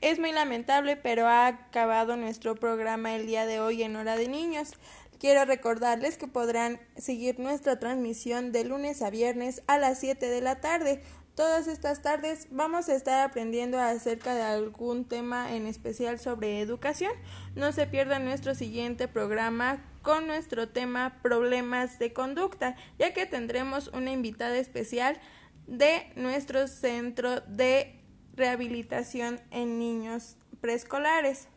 Es 0.00 0.18
muy 0.18 0.32
lamentable, 0.32 0.96
pero 0.96 1.26
ha 1.26 1.46
acabado 1.46 2.16
nuestro 2.16 2.54
programa 2.54 3.14
el 3.14 3.26
día 3.26 3.46
de 3.46 3.60
hoy 3.60 3.82
en 3.82 3.96
Hora 3.96 4.16
de 4.16 4.28
Niños. 4.28 4.72
Quiero 5.18 5.46
recordarles 5.46 6.18
que 6.18 6.26
podrán 6.26 6.78
seguir 6.96 7.38
nuestra 7.38 7.78
transmisión 7.78 8.52
de 8.52 8.64
lunes 8.64 9.00
a 9.00 9.08
viernes 9.08 9.62
a 9.66 9.78
las 9.78 9.98
7 10.00 10.28
de 10.28 10.40
la 10.42 10.60
tarde. 10.60 11.02
Todas 11.34 11.66
estas 11.66 12.02
tardes 12.02 12.48
vamos 12.50 12.88
a 12.88 12.94
estar 12.94 13.26
aprendiendo 13.26 13.80
acerca 13.80 14.34
de 14.34 14.42
algún 14.42 15.04
tema 15.04 15.54
en 15.54 15.66
especial 15.66 16.18
sobre 16.18 16.60
educación. 16.60 17.12
No 17.54 17.72
se 17.72 17.86
pierdan 17.86 18.24
nuestro 18.24 18.54
siguiente 18.54 19.08
programa 19.08 19.82
con 20.04 20.28
nuestro 20.28 20.68
tema 20.68 21.18
problemas 21.22 21.98
de 21.98 22.12
conducta, 22.12 22.76
ya 22.98 23.12
que 23.14 23.26
tendremos 23.26 23.88
una 23.88 24.12
invitada 24.12 24.56
especial 24.58 25.18
de 25.66 26.12
nuestro 26.14 26.68
centro 26.68 27.40
de 27.40 28.00
rehabilitación 28.36 29.40
en 29.50 29.78
niños 29.78 30.36
preescolares. 30.60 31.48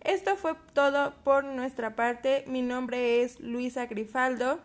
Esto 0.00 0.36
fue 0.36 0.54
todo 0.74 1.14
por 1.22 1.44
nuestra 1.44 1.94
parte. 1.94 2.44
Mi 2.48 2.62
nombre 2.62 3.22
es 3.22 3.38
Luisa 3.40 3.86
Grifaldo 3.86 4.60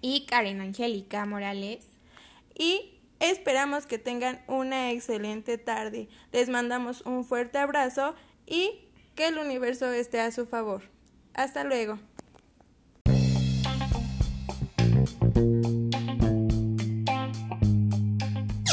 Y 0.00 0.26
Karen 0.26 0.60
Angélica 0.60 1.24
Morales. 1.24 1.86
y 2.58 2.98
esperamos 3.20 3.86
que 3.86 3.98
tengan 3.98 4.42
una 4.48 4.90
excelente 4.90 5.58
tarde. 5.58 6.08
Les 6.32 6.48
mandamos 6.48 7.02
un 7.02 7.24
fuerte 7.24 7.58
abrazo 7.58 8.16
y 8.46 8.88
que 9.14 9.28
el 9.28 9.38
universo 9.38 9.90
esté 9.92 10.20
a 10.20 10.32
su 10.32 10.44
favor. 10.44 10.82
Hasta 11.34 11.62
luego. 11.62 11.98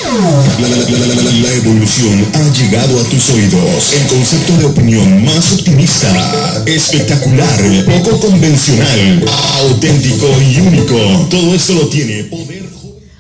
La, 0.10 0.68
la- 0.68 0.76
la- 1.14 1.32
la 1.32 1.54
evolución 1.54 2.26
ha 2.34 2.52
llegado 2.54 3.00
a 3.00 3.04
tus 3.04 3.30
oídos. 3.30 3.94
El 3.94 4.08
concepto 4.08 4.58
de 4.58 4.66
opinión 4.66 5.24
más 5.24 5.54
optimista, 5.54 6.64
espectacular, 6.66 7.60
poco 7.86 8.20
convencional, 8.20 9.24
auténtico 9.60 10.26
y 10.42 10.62
único. 10.62 11.28
Todo 11.30 11.54
esto 11.54 11.74
lo 11.76 11.90
tiene 11.90 12.24
Poder. 12.24 12.64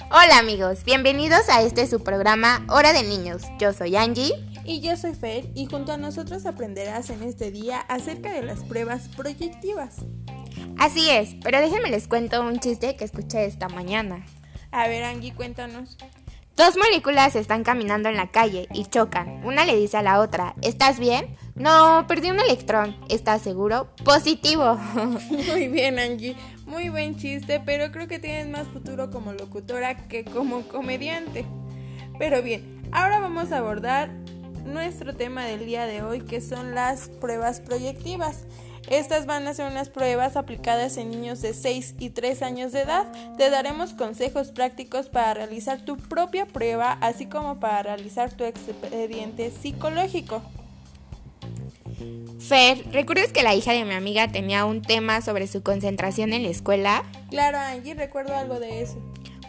Hola 0.09 0.39
amigos, 0.39 0.79
bienvenidos 0.83 1.41
a 1.49 1.61
este 1.61 1.85
su 1.87 1.99
programa 1.99 2.65
Hora 2.69 2.91
de 2.91 3.03
Niños. 3.03 3.43
Yo 3.59 3.71
soy 3.71 3.95
Angie. 3.95 4.33
Y 4.65 4.81
yo 4.81 4.97
soy 4.97 5.13
Fer 5.13 5.45
y 5.53 5.67
junto 5.67 5.91
a 5.91 5.97
nosotros 5.97 6.47
aprenderás 6.47 7.11
en 7.11 7.21
este 7.21 7.51
día 7.51 7.81
acerca 7.81 8.33
de 8.33 8.41
las 8.41 8.61
pruebas 8.61 9.03
proyectivas. 9.15 9.97
Así 10.79 11.07
es, 11.11 11.29
pero 11.43 11.61
déjenme 11.61 11.91
les 11.91 12.07
cuento 12.07 12.41
un 12.41 12.59
chiste 12.59 12.95
que 12.95 13.05
escuché 13.05 13.45
esta 13.45 13.69
mañana. 13.69 14.25
A 14.71 14.87
ver, 14.87 15.03
Angie, 15.03 15.33
cuéntanos. 15.33 15.97
Dos 16.59 16.75
moléculas 16.75 17.37
están 17.37 17.63
caminando 17.63 18.09
en 18.09 18.17
la 18.17 18.31
calle 18.31 18.67
y 18.73 18.83
chocan. 18.83 19.45
Una 19.45 19.63
le 19.63 19.77
dice 19.77 19.95
a 19.95 20.01
la 20.01 20.19
otra, 20.19 20.55
¿estás 20.61 20.99
bien? 20.99 21.37
No, 21.55 22.03
perdí 22.05 22.31
un 22.31 22.39
electrón. 22.41 22.97
¿Estás 23.07 23.41
seguro? 23.41 23.87
Positivo. 24.03 24.75
Muy 25.53 25.69
bien, 25.69 25.97
Angie. 25.97 26.35
Muy 26.65 26.89
buen 26.89 27.15
chiste, 27.15 27.61
pero 27.65 27.93
creo 27.93 28.09
que 28.09 28.19
tienes 28.19 28.49
más 28.49 28.67
futuro 28.67 29.09
como 29.09 29.31
locutora 29.31 30.09
que 30.09 30.25
como 30.25 30.67
comediante. 30.67 31.45
Pero 32.19 32.41
bien, 32.41 32.81
ahora 32.91 33.21
vamos 33.21 33.53
a 33.53 33.59
abordar 33.59 34.09
nuestro 34.65 35.15
tema 35.15 35.45
del 35.45 35.65
día 35.65 35.85
de 35.85 36.01
hoy, 36.01 36.19
que 36.19 36.41
son 36.41 36.75
las 36.75 37.07
pruebas 37.07 37.61
proyectivas. 37.61 38.43
Estas 38.89 39.25
van 39.25 39.47
a 39.47 39.53
ser 39.53 39.69
unas 39.69 39.89
pruebas 39.89 40.35
aplicadas 40.35 40.97
en 40.97 41.11
niños 41.11 41.41
de 41.41 41.53
6 41.53 41.95
y 41.99 42.09
3 42.09 42.41
años 42.41 42.71
de 42.71 42.81
edad. 42.81 43.05
Te 43.37 43.49
daremos 43.49 43.93
consejos 43.93 44.49
prácticos 44.49 45.09
para 45.09 45.33
realizar 45.33 45.81
tu 45.81 45.97
propia 45.97 46.45
prueba, 46.45 46.97
así 47.01 47.25
como 47.25 47.59
para 47.59 47.83
realizar 47.83 48.31
tu 48.31 48.43
expediente 48.43 49.51
psicológico. 49.51 50.41
Fer, 52.39 52.85
¿recuerdas 52.91 53.33
que 53.33 53.43
la 53.43 53.53
hija 53.53 53.73
de 53.73 53.83
mi 53.83 53.93
amiga 53.93 54.31
tenía 54.31 54.65
un 54.65 54.81
tema 54.81 55.21
sobre 55.21 55.47
su 55.47 55.61
concentración 55.61 56.33
en 56.33 56.43
la 56.43 56.49
escuela? 56.49 57.03
Claro, 57.29 57.57
Angie, 57.57 57.93
recuerdo 57.93 58.35
algo 58.35 58.59
de 58.59 58.81
eso. 58.81 58.97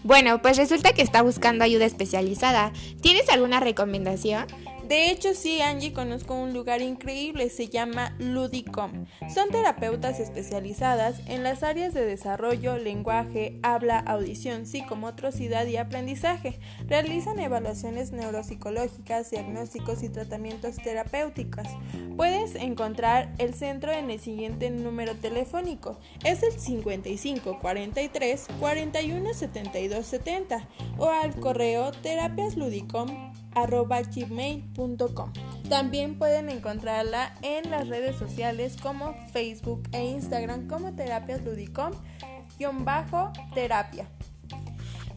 Bueno, 0.03 0.41
pues 0.41 0.57
resulta 0.57 0.93
que 0.93 1.03
está 1.03 1.23
buscando 1.23 1.63
ayuda 1.63 1.85
especializada. 1.85 2.73
¿Tienes 3.03 3.29
alguna 3.29 3.61
recomendación? 3.61 4.47
De 4.91 5.09
hecho, 5.13 5.35
sí, 5.35 5.63
Angie, 5.63 5.93
conozco 5.93 6.35
un 6.35 6.53
lugar 6.53 6.83
increíble, 6.83 7.49
se 7.49 7.69
llama 7.69 8.13
Ludicom. 8.19 9.07
Son 9.33 9.49
terapeutas 9.51 10.19
especializadas 10.19 11.21
en 11.27 11.45
las 11.45 11.63
áreas 11.63 11.95
de 11.95 12.05
desarrollo, 12.05 12.77
lenguaje, 12.77 13.61
habla, 13.63 14.01
audición, 14.01 14.67
psicomotricidad 14.67 15.65
y 15.67 15.77
aprendizaje. 15.77 16.59
Realizan 16.89 17.39
evaluaciones 17.39 18.11
neuropsicológicas, 18.11 19.31
diagnósticos 19.31 20.03
y 20.03 20.09
tratamientos 20.09 20.75
terapéuticos. 20.75 21.69
Puedes 22.17 22.57
encontrar 22.57 23.33
el 23.39 23.55
centro 23.55 23.93
en 23.93 24.11
el 24.11 24.19
siguiente 24.19 24.71
número 24.71 25.15
telefónico. 25.15 26.01
Es 26.25 26.43
el 26.43 26.59
55 26.59 27.61
43 27.61 28.47
41 28.59 29.35
72 29.35 30.05
70 30.05 30.69
o 30.99 31.11
al 31.11 31.39
correo 31.39 31.93
terapiasludicom 31.93 33.31
gmail.com. 33.55 35.33
También 35.69 36.19
pueden 36.19 36.49
encontrarla 36.49 37.35
en 37.43 37.71
las 37.71 37.89
redes 37.89 38.17
sociales 38.17 38.79
como 38.83 39.15
Facebook 39.33 39.83
e 39.93 40.05
Instagram 40.05 40.67
como 40.69 40.95
Terapias 40.95 41.45
Ludicom-terapia. 41.45 44.09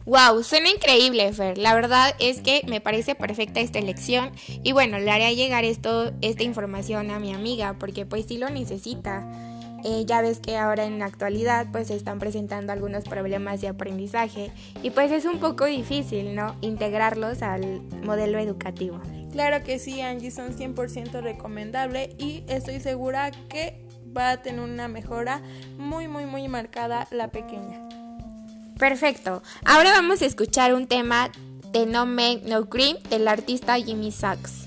Wow, 0.06 0.42
suena 0.42 0.68
increíble, 0.68 1.32
Fer. 1.32 1.56
La 1.56 1.74
verdad 1.74 2.14
es 2.18 2.42
que 2.42 2.60
me 2.68 2.82
parece 2.82 3.14
perfecta 3.14 3.60
esta 3.60 3.78
elección 3.78 4.32
y 4.62 4.72
bueno, 4.72 4.98
le 4.98 5.10
haré 5.10 5.34
llegar 5.34 5.64
esto, 5.64 6.12
esta 6.20 6.42
información 6.42 7.10
a 7.10 7.18
mi 7.18 7.32
amiga 7.32 7.76
porque 7.78 8.04
pues 8.04 8.26
sí 8.26 8.36
lo 8.36 8.50
necesita. 8.50 9.26
Eh, 9.84 10.04
ya 10.06 10.22
ves 10.22 10.40
que 10.40 10.56
ahora 10.56 10.84
en 10.84 10.98
la 10.98 11.04
actualidad 11.04 11.66
pues 11.70 11.88
se 11.88 11.94
están 11.94 12.18
presentando 12.18 12.72
algunos 12.72 13.04
problemas 13.04 13.60
de 13.60 13.68
aprendizaje 13.68 14.50
y 14.82 14.90
pues 14.90 15.12
es 15.12 15.26
un 15.26 15.40
poco 15.40 15.66
difícil, 15.66 16.34
¿no? 16.34 16.56
Integrarlos 16.62 17.42
al 17.42 17.82
modelo 18.02 18.38
educativo. 18.38 19.00
Claro 19.30 19.62
que 19.62 19.78
sí, 19.78 20.00
Angie, 20.00 20.30
son 20.30 20.56
100% 20.56 21.20
recomendable 21.20 22.14
y 22.18 22.44
estoy 22.48 22.80
segura 22.80 23.30
que 23.48 23.84
va 24.16 24.30
a 24.30 24.42
tener 24.42 24.60
una 24.60 24.88
mejora 24.88 25.42
muy, 25.76 26.08
muy, 26.08 26.24
muy 26.24 26.48
marcada 26.48 27.06
la 27.10 27.28
pequeña. 27.28 27.86
Perfecto. 28.78 29.42
Ahora 29.64 29.90
vamos 29.90 30.22
a 30.22 30.26
escuchar 30.26 30.72
un 30.72 30.86
tema 30.86 31.30
de 31.72 31.84
No 31.84 32.06
Make 32.06 32.42
No 32.46 32.68
Cream 32.70 32.96
del 33.10 33.28
artista 33.28 33.76
Jimmy 33.76 34.12
Sachs. 34.12 34.63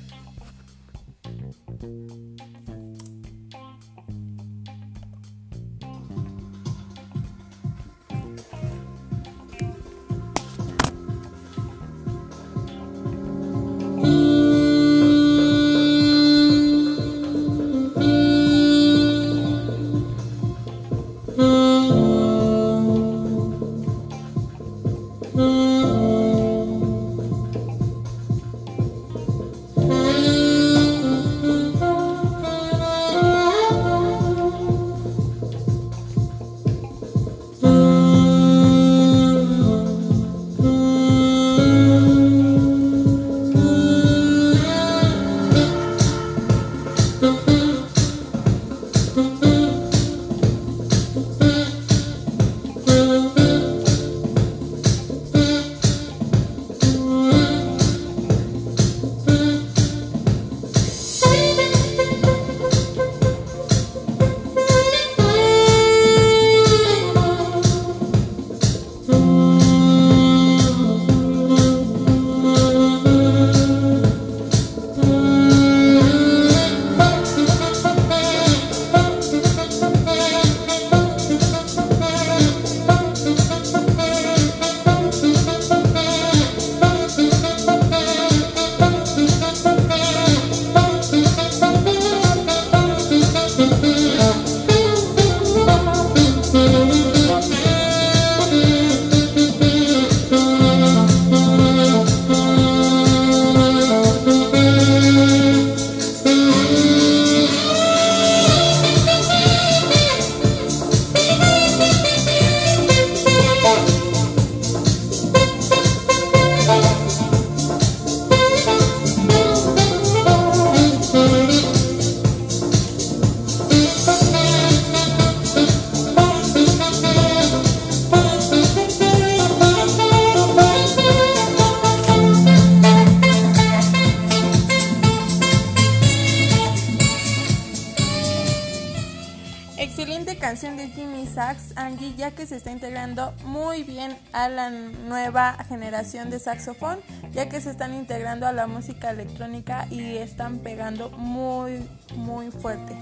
Ya 142.28 142.36
que 142.36 142.46
se 142.46 142.58
está 142.58 142.72
integrando 142.72 143.34
muy 143.46 143.84
bien 143.84 144.18
a 144.34 144.50
la 144.50 144.70
nueva 144.70 145.54
generación 145.70 146.30
de 146.30 146.40
saxofón, 146.40 147.00
ya 147.32 147.48
que 147.48 147.62
se 147.62 147.72
están 147.72 147.94
integrando 147.94 148.46
a 148.46 148.52
la 148.52 148.68
música 148.68 149.12
electrónica 149.12 149.88
y 149.90 150.18
están 150.18 150.60
pegando 150.60 151.10
muy, 151.12 151.88
muy 152.18 152.52
fuerte. 152.52 152.94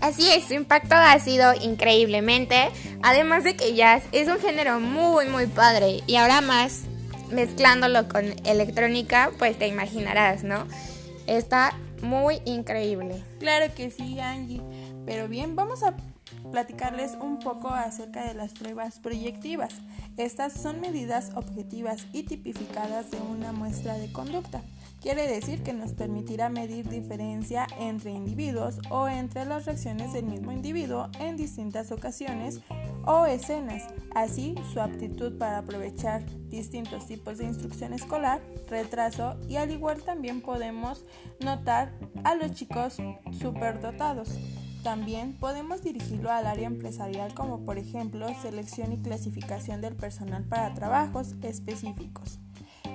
Así 0.00 0.30
es, 0.30 0.44
su 0.44 0.54
impacto 0.54 0.94
ha 0.94 1.18
sido 1.18 1.52
increíblemente, 1.60 2.70
además 3.02 3.44
de 3.44 3.54
que 3.54 3.74
jazz 3.74 4.02
es 4.12 4.28
un 4.28 4.38
género 4.38 4.80
muy, 4.80 5.26
muy 5.26 5.46
padre 5.46 6.00
y 6.06 6.16
ahora 6.16 6.40
más 6.40 6.84
mezclándolo 7.30 8.08
con 8.08 8.24
electrónica, 8.46 9.30
pues 9.38 9.58
te 9.58 9.66
imaginarás, 9.66 10.42
¿no? 10.42 10.66
Está 11.26 11.78
muy 12.00 12.40
increíble. 12.46 13.22
Claro 13.40 13.74
que 13.74 13.90
sí, 13.90 14.18
Angie. 14.20 14.62
Pero 15.04 15.28
bien, 15.28 15.54
vamos 15.54 15.82
a 15.82 15.94
platicarles 16.56 17.18
un 17.20 17.38
poco 17.38 17.68
acerca 17.68 18.26
de 18.26 18.32
las 18.32 18.54
pruebas 18.54 18.98
proyectivas. 18.98 19.74
Estas 20.16 20.54
son 20.54 20.80
medidas 20.80 21.32
objetivas 21.34 22.06
y 22.14 22.22
tipificadas 22.22 23.10
de 23.10 23.18
una 23.18 23.52
muestra 23.52 23.98
de 23.98 24.10
conducta 24.10 24.62
Quiere 25.06 25.28
decir 25.28 25.62
que 25.62 25.72
nos 25.72 25.92
permitirá 25.92 26.48
medir 26.48 26.88
diferencia 26.88 27.66
entre 27.78 28.10
individuos 28.10 28.80
o 28.90 29.06
entre 29.06 29.44
las 29.44 29.64
reacciones 29.64 30.12
del 30.12 30.24
mismo 30.24 30.50
individuo 30.50 31.10
en 31.20 31.36
distintas 31.36 31.92
ocasiones 31.92 32.60
o 33.04 33.24
escenas, 33.24 33.84
así 34.16 34.56
su 34.72 34.80
aptitud 34.80 35.38
para 35.38 35.58
aprovechar 35.58 36.24
distintos 36.48 37.06
tipos 37.06 37.38
de 37.38 37.44
instrucción 37.44 37.92
escolar, 37.92 38.42
retraso 38.68 39.36
y 39.48 39.56
al 39.56 39.70
igual 39.70 40.02
también 40.02 40.40
podemos 40.40 41.04
notar 41.38 41.92
a 42.24 42.34
los 42.34 42.52
chicos 42.54 42.96
superdotados. 43.38 44.30
También 44.86 45.32
podemos 45.32 45.82
dirigirlo 45.82 46.30
al 46.30 46.46
área 46.46 46.68
empresarial 46.68 47.34
como 47.34 47.64
por 47.64 47.76
ejemplo 47.76 48.28
selección 48.40 48.92
y 48.92 48.98
clasificación 48.98 49.80
del 49.80 49.96
personal 49.96 50.44
para 50.44 50.74
trabajos 50.74 51.34
específicos. 51.42 52.38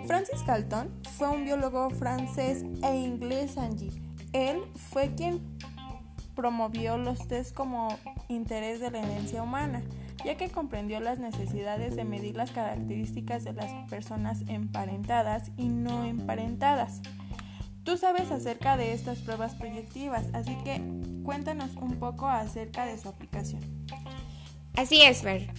Francis 0.07 0.41
Galton 0.47 0.89
fue 1.17 1.27
un 1.27 1.43
biólogo 1.43 1.89
francés 1.89 2.63
e 2.81 2.95
inglés 2.95 3.57
Angie. 3.57 3.91
Él 4.31 4.61
fue 4.77 5.13
quien 5.15 5.41
promovió 6.33 6.97
los 6.97 7.27
test 7.27 7.53
como 7.53 7.89
interés 8.29 8.79
de 8.79 8.89
la 8.89 8.99
herencia 8.99 9.43
humana, 9.43 9.83
ya 10.23 10.37
que 10.37 10.47
comprendió 10.47 11.01
las 11.01 11.19
necesidades 11.19 11.97
de 11.97 12.05
medir 12.05 12.37
las 12.37 12.51
características 12.51 13.43
de 13.43 13.51
las 13.51 13.89
personas 13.89 14.45
emparentadas 14.47 15.51
y 15.57 15.67
no 15.67 16.05
emparentadas. 16.05 17.01
Tú 17.83 17.97
sabes 17.97 18.29
acerca 18.31 18.77
de 18.77 18.93
estas 18.93 19.19
pruebas 19.19 19.55
proyectivas, 19.55 20.25
así 20.33 20.55
que 20.63 20.81
cuéntanos 21.23 21.71
un 21.75 21.97
poco 21.97 22.27
acerca 22.27 22.85
de 22.85 22.97
su 22.99 23.09
aplicación. 23.09 23.61
Así 24.75 25.01
es, 25.01 25.21
Fer. 25.21 25.51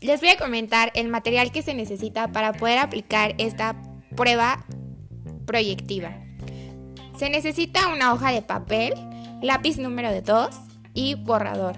Les 0.00 0.20
voy 0.20 0.30
a 0.30 0.36
comentar 0.36 0.92
el 0.94 1.08
material 1.08 1.50
que 1.50 1.62
se 1.62 1.74
necesita 1.74 2.30
para 2.30 2.52
poder 2.52 2.78
aplicar 2.78 3.34
esta 3.38 3.74
prueba 4.14 4.64
proyectiva. 5.46 6.14
Se 7.16 7.30
necesita 7.30 7.88
una 7.88 8.12
hoja 8.12 8.30
de 8.30 8.42
papel, 8.42 8.94
lápiz 9.42 9.78
número 9.78 10.20
2 10.20 10.48
y 10.94 11.14
borrador. 11.14 11.76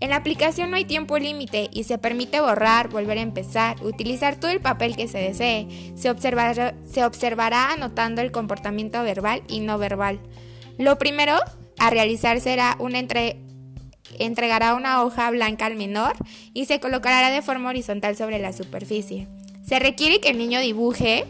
En 0.00 0.10
la 0.10 0.16
aplicación 0.16 0.70
no 0.70 0.76
hay 0.76 0.86
tiempo 0.86 1.18
límite 1.18 1.68
y 1.72 1.84
se 1.84 1.98
permite 1.98 2.40
borrar, 2.40 2.88
volver 2.88 3.18
a 3.18 3.22
empezar, 3.22 3.76
utilizar 3.84 4.36
todo 4.36 4.50
el 4.50 4.60
papel 4.60 4.96
que 4.96 5.08
se 5.08 5.18
desee. 5.18 5.92
Se 5.94 6.08
observará, 6.08 6.74
se 6.90 7.04
observará 7.04 7.72
anotando 7.72 8.22
el 8.22 8.32
comportamiento 8.32 9.02
verbal 9.02 9.42
y 9.46 9.60
no 9.60 9.76
verbal. 9.76 10.18
Lo 10.78 10.96
primero 10.96 11.34
a 11.78 11.90
realizar 11.90 12.40
será 12.40 12.76
una 12.78 12.98
entre, 12.98 13.36
entregará 14.18 14.74
una 14.74 15.02
hoja 15.02 15.30
blanca 15.30 15.66
al 15.66 15.76
menor 15.76 16.16
y 16.54 16.64
se 16.64 16.80
colocará 16.80 17.30
de 17.30 17.42
forma 17.42 17.68
horizontal 17.68 18.16
sobre 18.16 18.38
la 18.38 18.54
superficie. 18.54 19.28
Se 19.62 19.78
requiere 19.78 20.20
que 20.20 20.30
el 20.30 20.38
niño 20.38 20.60
dibuje 20.60 21.26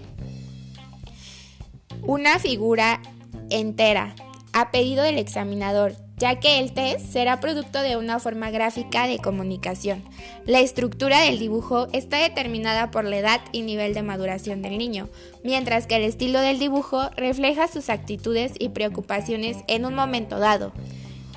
una 2.02 2.38
figura 2.38 3.02
entera 3.50 4.14
a 4.52 4.70
pedido 4.70 5.02
del 5.02 5.18
examinador, 5.18 5.96
ya 6.20 6.38
que 6.38 6.60
el 6.60 6.72
test 6.72 7.06
será 7.06 7.40
producto 7.40 7.80
de 7.80 7.96
una 7.96 8.20
forma 8.20 8.50
gráfica 8.50 9.06
de 9.06 9.18
comunicación. 9.18 10.04
La 10.44 10.60
estructura 10.60 11.22
del 11.22 11.38
dibujo 11.38 11.88
está 11.94 12.18
determinada 12.18 12.90
por 12.90 13.04
la 13.04 13.16
edad 13.16 13.40
y 13.52 13.62
nivel 13.62 13.94
de 13.94 14.02
maduración 14.02 14.60
del 14.60 14.76
niño, 14.76 15.08
mientras 15.42 15.86
que 15.86 15.96
el 15.96 16.02
estilo 16.02 16.40
del 16.40 16.58
dibujo 16.58 17.08
refleja 17.16 17.68
sus 17.68 17.88
actitudes 17.88 18.52
y 18.58 18.68
preocupaciones 18.68 19.56
en 19.66 19.86
un 19.86 19.94
momento 19.94 20.38
dado. 20.38 20.72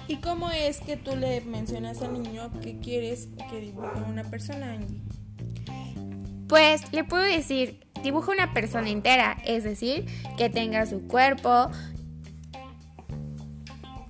¿Y 0.10 0.18
cómo 0.18 0.52
es 0.52 0.82
que 0.82 0.98
tú 0.98 1.16
le 1.16 1.40
mencionas 1.42 2.02
al 2.02 2.22
niño 2.22 2.52
que 2.62 2.78
quieres 2.80 3.30
que 3.50 3.62
dibuje 3.62 4.02
una 4.06 4.26
persona, 4.26 4.74
Angie? 4.74 5.00
Pues 6.50 6.92
le 6.92 7.06
puedo 7.06 7.24
decir, 7.24 7.80
dibuja 8.04 8.34
una 8.34 8.54
persona 8.54 8.90
entera, 8.90 9.38
es 9.46 9.64
decir, 9.64 10.06
que 10.38 10.50
tenga 10.50 10.86
su 10.86 11.08
cuerpo 11.08 11.72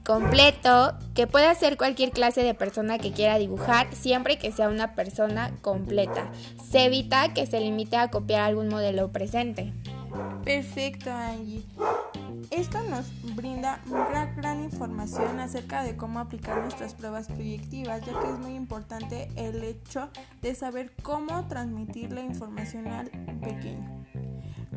completo, 0.03 0.93
que 1.13 1.27
pueda 1.27 1.53
ser 1.55 1.77
cualquier 1.77 2.11
clase 2.11 2.43
de 2.43 2.53
persona 2.53 2.97
que 2.97 3.11
quiera 3.11 3.37
dibujar, 3.37 3.87
siempre 3.95 4.37
que 4.37 4.51
sea 4.51 4.69
una 4.69 4.95
persona 4.95 5.51
completa. 5.61 6.31
Se 6.69 6.85
evita 6.85 7.33
que 7.33 7.45
se 7.45 7.59
limite 7.59 7.95
a 7.97 8.09
copiar 8.09 8.41
algún 8.41 8.67
modelo 8.67 9.11
presente. 9.11 9.73
Perfecto, 10.43 11.11
Angie. 11.11 11.63
Esto 12.51 12.83
nos 12.83 13.05
brinda 13.35 13.81
una 13.89 14.25
gran 14.35 14.63
información 14.63 15.39
acerca 15.39 15.83
de 15.83 15.95
cómo 15.95 16.19
aplicar 16.19 16.61
nuestras 16.61 16.93
pruebas 16.93 17.27
proyectivas, 17.27 18.01
ya 18.05 18.19
que 18.19 18.29
es 18.29 18.37
muy 18.37 18.55
importante 18.55 19.29
el 19.35 19.63
hecho 19.63 20.09
de 20.41 20.53
saber 20.53 20.91
cómo 21.01 21.47
transmitir 21.47 22.11
la 22.11 22.21
información 22.21 22.87
al 22.87 23.09
pequeño. 23.39 24.03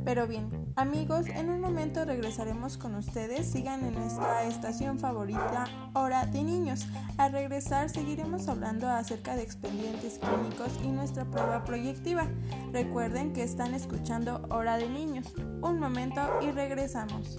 Pero 0.05 0.27
bien, 0.27 0.73
amigos, 0.77 1.27
en 1.27 1.51
un 1.51 1.61
momento 1.61 2.05
regresaremos 2.05 2.77
con 2.77 2.95
ustedes. 2.95 3.47
Sigan 3.47 3.85
en 3.85 3.95
nuestra 3.95 4.45
estación 4.45 4.99
favorita, 4.99 5.67
Hora 5.95 6.27
de 6.27 6.43
Niños. 6.43 6.87
Al 7.19 7.33
regresar 7.33 7.91
seguiremos 7.91 8.49
hablando 8.49 8.89
acerca 8.89 9.37
de 9.37 9.43
expedientes 9.43 10.19
clínicos 10.19 10.71
y 10.85 10.89
nuestra 10.89 11.25
prueba 11.25 11.65
proyectiva. 11.65 12.29
Recuerden 12.73 13.33
que 13.33 13.43
están 13.43 13.75
escuchando 13.75 14.43
Hora 14.51 14.77
de 14.77 14.89
Niños. 14.89 15.35
Un 15.63 15.81
momento 15.81 16.21
y 16.41 16.51
regresamos. 16.53 17.39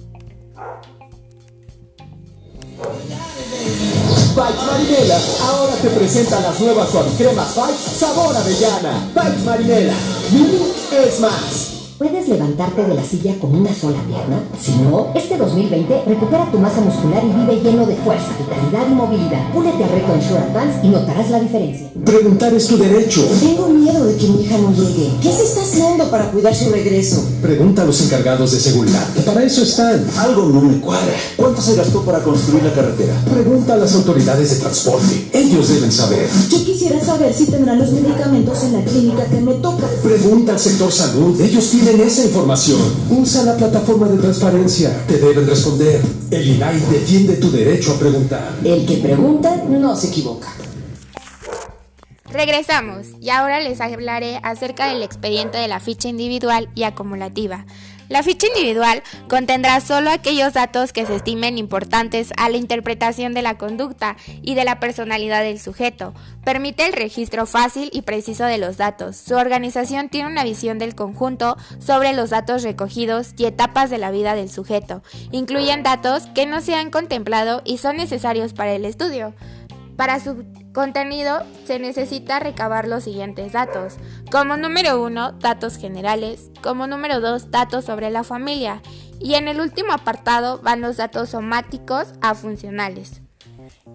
Bites 4.36 4.66
Marinela 4.68 5.20
ahora 5.41 5.74
te 5.82 5.89
presenta 5.89 6.39
las 6.41 6.60
nuevas 6.60 6.89
suavicremas 6.89 7.55
Bites 7.55 7.80
sabor 7.80 8.36
avellana. 8.36 9.10
Bites 9.16 9.43
Marinela, 9.43 9.93
es 10.91 11.20
más. 11.20 11.76
¿Puedes 11.98 12.28
levantarte 12.28 12.84
de 12.84 12.93
la 12.93 13.04
silla 13.04 13.34
con 13.39 13.56
una 13.56 13.74
sola 13.74 13.98
pierna? 14.08 14.39
Si 14.62 14.72
no, 14.84 15.08
este 15.16 15.36
2020 15.36 16.04
recupera 16.06 16.45
tu 16.52 16.60
masa 16.60 16.80
muscular 16.80 17.24
y 17.26 17.39
vive 17.39 17.60
lleno 17.64 17.88
de 17.88 17.95
fuerza, 17.95 18.28
vitalidad 18.38 18.88
y 18.88 18.93
movilidad. 18.93 19.56
Únete 19.56 19.84
al 19.84 19.89
reto 19.89 20.14
Ensure 20.14 20.39
Advance 20.41 20.86
y 20.86 20.89
notarás 20.89 21.32
la 21.32 21.39
diferencia. 21.39 21.89
Preguntar 22.06 22.54
es 22.54 22.68
tu 22.68 22.78
derecho. 22.78 23.28
Tengo 23.39 23.70
miedo 23.70 24.06
de 24.06 24.16
que 24.16 24.28
mi 24.28 24.43
hija 24.43 24.60
no 24.60 24.72
llegue. 24.74 25.10
¿Qué 25.24 25.32
se 25.32 25.43
está 25.43 25.62
haciendo 25.64 26.08
para 26.12 26.30
cuidar 26.30 26.54
su 26.54 26.70
regreso? 26.70 27.26
Pregunta 27.41 27.82
a 27.82 27.86
los 27.86 28.00
encargados 28.02 28.52
de 28.52 28.60
seguridad. 28.60 29.08
Para 29.26 29.43
eso 29.43 29.64
están. 29.64 30.06
Algo 30.18 30.50
no 30.50 30.62
me 30.62 30.80
cuadra. 30.80 31.16
¿Cuánto 31.36 31.64
se 31.64 31.74
gastó 31.74 32.04
para 32.04 32.22
construir 32.22 32.64
la 32.64 32.74
carretera? 32.74 33.16
Pregunta 33.34 33.74
a 33.74 33.78
las 33.78 33.95
autoridades 33.95 34.52
de 34.52 34.58
transporte. 34.58 35.30
Ellos 35.34 35.68
deben 35.70 35.91
saber. 35.91 36.30
Yo 36.52 36.64
quisiera 36.64 37.04
saber 37.04 37.34
si 37.34 37.48
tendrán 37.48 37.80
los 37.80 37.91
medicamentos 37.91 38.64
en 38.66 38.74
la 38.74 38.84
clínica 38.86 39.26
que 39.26 39.41
me 39.41 39.56
toca. 39.56 39.88
Pregunta 40.04 40.52
al 40.52 40.60
sector 40.60 40.91
salud. 40.91 41.41
Ellos 41.41 41.72
tienen 41.72 41.87
esa 41.96 42.26
información. 42.26 42.80
Usa 43.10 43.44
la 43.44 43.56
plataforma 43.56 44.08
de 44.08 44.18
transparencia. 44.18 45.06
Te 45.08 45.18
deben 45.18 45.48
responder. 45.48 46.02
El 46.30 46.48
INAI 46.48 46.80
defiende 46.92 47.38
tu 47.38 47.50
derecho 47.50 47.94
a 47.94 48.00
preguntar. 48.00 48.56
El 48.64 48.86
que 48.86 48.98
pregunta 48.98 49.64
no 49.70 49.96
se 49.96 50.08
equivoca. 50.08 50.50
Regresamos 52.30 53.08
y 53.22 53.30
ahora 53.30 53.62
les 53.62 53.80
hablaré 53.80 54.40
acerca 54.44 54.90
del 54.90 55.02
expediente 55.02 55.58
de 55.58 55.70
la 55.70 55.80
ficha 55.80 56.10
individual 56.10 56.70
y 56.76 56.84
acumulativa. 56.84 57.66
La 58.10 58.24
ficha 58.24 58.47
individual 58.47 59.03
contendrá 59.28 59.82
solo 59.82 60.10
aquellos 60.10 60.53
datos 60.53 60.93
que 60.93 61.05
se 61.05 61.16
estimen 61.16 61.58
importantes 61.58 62.32
a 62.38 62.49
la 62.49 62.55
interpretación 62.55 63.34
de 63.34 63.41
la 63.41 63.58
conducta 63.58 64.16
y 64.41 64.55
de 64.55 64.64
la 64.64 64.80
personalidad 64.80 65.43
del 65.43 65.60
sujeto. 65.60 66.14
Permite 66.45 66.86
el 66.86 66.93
registro 66.93 67.45
fácil 67.45 67.89
y 67.91 68.03
preciso 68.03 68.45
de 68.45 68.58
los 68.58 68.78
datos. 68.78 69.18
Su 69.18 69.36
organización 69.36 70.08
tiene 70.08 70.30
una 70.30 70.45
visión 70.45 70.80
del 70.80 70.95
conjunto 70.95 71.58
sobre 71.80 72.14
los 72.14 72.30
datos 72.30 72.64
recogidos 72.64 73.34
y 73.38 73.45
etapas 73.45 73.89
de 73.89 73.97
la 73.97 74.12
vida 74.12 74.36
del 74.36 74.49
sujeto. 74.49 75.03
Incluyen 75.32 75.84
datos 75.84 76.28
que 76.28 76.45
no 76.45 76.62
se 76.62 76.76
han 76.76 76.91
contemplado 76.91 77.62
y 77.66 77.78
son 77.78 77.97
necesarios 77.97 78.53
para 78.53 78.74
el 78.74 78.86
estudio. 78.86 79.34
Para 79.98 80.20
su 80.20 80.45
contenido 80.74 81.41
se 81.66 81.80
necesita 81.80 82.39
recabar 82.39 82.88
los 82.88 83.04
siguientes 83.04 83.54
datos. 83.54 83.95
Como 84.32 84.56
número 84.56 85.04
1, 85.04 85.34
datos 85.34 85.78
generales. 85.78 86.52
Como 86.62 86.86
número 86.86 87.20
2, 87.20 87.50
datos 87.50 87.86
sobre 87.86 88.12
la 88.12 88.24
familia. 88.24 88.82
Y 89.20 89.34
en 89.34 89.48
el 89.48 89.60
último 89.60 89.91
apartado 89.93 90.60
van 90.60 90.82
los 90.82 90.98
datos 90.98 91.30
somáticos 91.30 92.14
a 92.22 92.36
funcionales. 92.36 93.22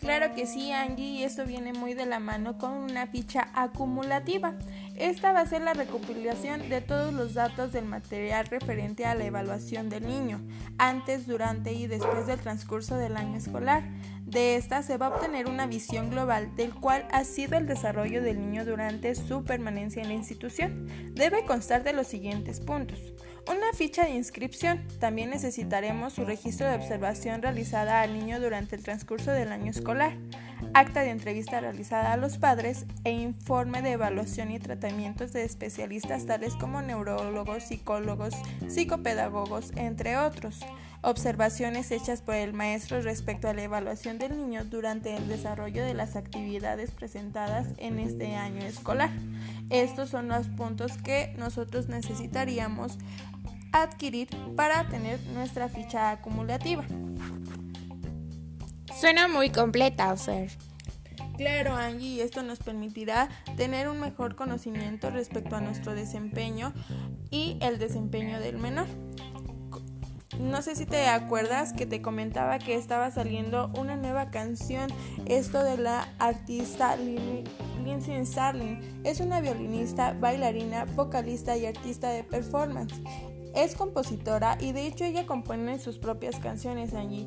Claro 0.01 0.35
que 0.35 0.47
sí, 0.47 0.73
Angie, 0.73 1.05
y 1.05 1.23
esto 1.23 1.47
viene 1.47 1.73
muy 1.73 1.95
de 1.95 2.07
la 2.07 2.19
mano 2.19 2.59
con 2.59 2.73
una 2.73 3.07
ficha 3.07 3.49
acumulativa. 3.55 4.55
Esta 5.03 5.33
va 5.33 5.41
a 5.41 5.47
ser 5.47 5.63
la 5.63 5.75
recopilación 5.75 6.69
de 6.69 6.81
todos 6.81 7.13
los 7.13 7.35
datos 7.35 7.73
del 7.73 7.87
material 7.87 8.47
referente 8.47 9.05
a 9.05 9.17
la 9.17 9.25
evaluación 9.25 9.89
del 9.89 10.07
niño, 10.07 10.41
antes, 10.79 11.27
durante 11.27 11.73
y 11.73 11.89
después 11.89 12.29
del 12.29 12.39
transcurso 12.39 12.95
del 12.95 13.17
año 13.17 13.37
escolar. 13.37 13.83
De 14.25 14.55
esta 14.55 14.85
se 14.85 14.99
va 14.99 15.07
a 15.07 15.09
obtener 15.09 15.49
una 15.49 15.67
visión 15.67 16.09
global 16.09 16.55
del 16.55 16.73
cual 16.73 17.09
ha 17.11 17.25
sido 17.25 17.59
el 17.59 17.67
desarrollo 17.67 18.23
del 18.23 18.39
niño 18.39 18.65
durante 18.65 19.17
su 19.17 19.43
permanencia 19.43 20.03
en 20.03 20.09
la 20.09 20.15
institución. 20.15 20.87
Debe 21.17 21.45
constar 21.47 21.83
de 21.83 21.95
los 21.95 22.07
siguientes 22.07 22.61
puntos. 22.61 23.01
Una 23.49 23.73
ficha 23.75 24.05
de 24.05 24.11
inscripción. 24.11 24.87
También 25.01 25.31
necesitaremos 25.31 26.13
su 26.13 26.25
registro 26.25 26.69
de 26.69 26.77
observación 26.77 27.43
realizada 27.43 28.01
al 28.01 28.15
niño 28.15 28.41
durante 28.41 28.77
el 28.77 28.83
transcurso 28.83 29.33
del 29.33 29.51
año 29.51 29.71
escolar. 29.71 30.13
acta 30.75 31.01
de 31.01 31.11
entrevista 31.11 31.61
realizada 31.61 32.13
a 32.13 32.17
los 32.17 32.39
padres 32.39 32.87
e 33.05 33.11
informe 33.11 33.83
de 33.83 33.93
evaluación 33.93 34.53
y 34.53 34.61
tratamientos 34.61 35.33
de 35.33 35.45
especialistas 35.45 36.25
tales 36.25 36.55
como 36.55 36.81
neurólogos, 36.83 37.65
psicólogos, 37.65 38.35
psicopedagogos, 38.69 39.73
entre 39.77 40.17
otros. 40.17 40.61
Observaciones 41.03 41.91
hechas 41.91 42.23
por 42.23 42.37
el 42.37 42.53
maestro 42.53 43.03
respecto 43.03 43.49
a 43.49 43.55
la 43.55 43.65
evaluación 43.65 44.19
del 44.19 44.37
niño 44.39 44.65
durante 44.65 45.17
el 45.17 45.27
desarrollo 45.27 45.85
de 45.85 45.95
las 45.95 46.15
actividades 46.15 46.93
presentadas 46.93 47.67
en 47.79 47.99
este 47.99 48.37
año 48.37 48.63
escolar. 48.63 49.11
Estos 49.69 50.11
son 50.11 50.29
los 50.29 50.47
puntos 50.47 50.93
que 50.99 51.35
nosotros 51.37 51.89
necesitaríamos 51.89 52.99
adquirir 53.73 54.29
para 54.57 54.89
tener 54.89 55.21
nuestra 55.35 55.69
ficha 55.69 56.11
acumulativa. 56.11 56.85
Suena 59.01 59.27
muy 59.27 59.51
completa, 59.51 60.15
Fer. 60.17 60.51
Claro, 61.37 61.75
Angie, 61.75 62.23
esto 62.23 62.43
nos 62.43 62.59
permitirá 62.59 63.29
tener 63.57 63.89
un 63.89 63.99
mejor 63.99 64.37
conocimiento 64.37 65.11
respecto 65.11 65.57
a 65.57 65.61
nuestro 65.61 65.95
desempeño 65.95 66.73
y 67.31 67.57
el 67.61 67.79
desempeño 67.79 68.39
del 68.39 68.59
menor. 68.59 68.87
No 70.39 70.63
sé 70.63 70.77
si 70.77 70.87
te 70.87 71.09
acuerdas 71.09 71.73
que 71.73 71.87
te 71.87 72.01
comentaba 72.01 72.59
que 72.59 72.75
estaba 72.75 73.11
saliendo 73.11 73.71
una 73.77 73.97
nueva 73.97 74.31
canción, 74.31 74.91
esto 75.27 75.63
de 75.63 75.79
la 75.79 76.09
artista 76.19 76.97
Lindsay 76.97 78.25
Starling. 78.25 79.03
Es 79.05 79.21
una 79.21 79.41
violinista, 79.41 80.15
bailarina, 80.15 80.85
vocalista 80.85 81.57
y 81.57 81.67
artista 81.67 82.11
de 82.11 82.25
performance. 82.25 82.95
Es 83.55 83.75
compositora 83.75 84.57
y 84.61 84.73
de 84.73 84.87
hecho 84.87 85.05
ella 85.05 85.27
compone 85.27 85.79
sus 85.79 85.99
propias 85.99 86.39
canciones 86.39 86.95
allí. 86.95 87.27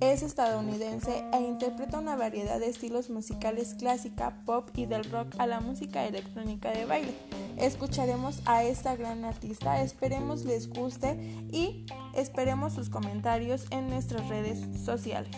Es 0.00 0.22
estadounidense 0.22 1.24
e 1.32 1.40
interpreta 1.40 1.98
una 1.98 2.14
variedad 2.14 2.60
de 2.60 2.68
estilos 2.68 3.10
musicales 3.10 3.74
clásica, 3.74 4.42
pop 4.44 4.70
y 4.76 4.86
del 4.86 5.02
rock 5.10 5.34
a 5.38 5.46
la 5.48 5.60
música 5.60 6.06
electrónica 6.06 6.70
de 6.70 6.84
baile. 6.84 7.14
Escucharemos 7.56 8.40
a 8.44 8.62
esta 8.62 8.94
gran 8.94 9.24
artista, 9.24 9.82
esperemos 9.82 10.44
les 10.44 10.68
guste 10.68 11.14
y 11.50 11.84
esperemos 12.14 12.74
sus 12.74 12.90
comentarios 12.90 13.66
en 13.70 13.90
nuestras 13.90 14.28
redes 14.28 14.60
sociales. 14.84 15.34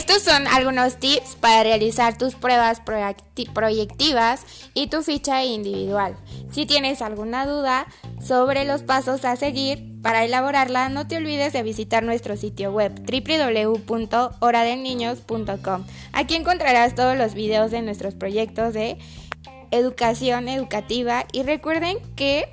Estos 0.00 0.22
son 0.22 0.46
algunos 0.46 0.96
tips 0.96 1.36
para 1.36 1.62
realizar 1.62 2.16
tus 2.16 2.34
pruebas 2.34 2.80
proyectivas 3.52 4.46
y 4.72 4.86
tu 4.86 5.02
ficha 5.02 5.44
individual. 5.44 6.16
Si 6.50 6.64
tienes 6.64 7.02
alguna 7.02 7.44
duda 7.44 7.86
sobre 8.18 8.64
los 8.64 8.82
pasos 8.82 9.26
a 9.26 9.36
seguir 9.36 10.00
para 10.00 10.24
elaborarla, 10.24 10.88
no 10.88 11.06
te 11.06 11.18
olvides 11.18 11.52
de 11.52 11.62
visitar 11.62 12.02
nuestro 12.02 12.38
sitio 12.38 12.72
web 12.72 12.94
www.horadelniños.com. 12.94 15.84
Aquí 16.14 16.34
encontrarás 16.34 16.94
todos 16.94 17.18
los 17.18 17.34
videos 17.34 17.70
de 17.70 17.82
nuestros 17.82 18.14
proyectos 18.14 18.72
de 18.72 18.96
educación 19.70 20.48
educativa 20.48 21.26
y 21.30 21.42
recuerden 21.42 21.98
que 22.16 22.48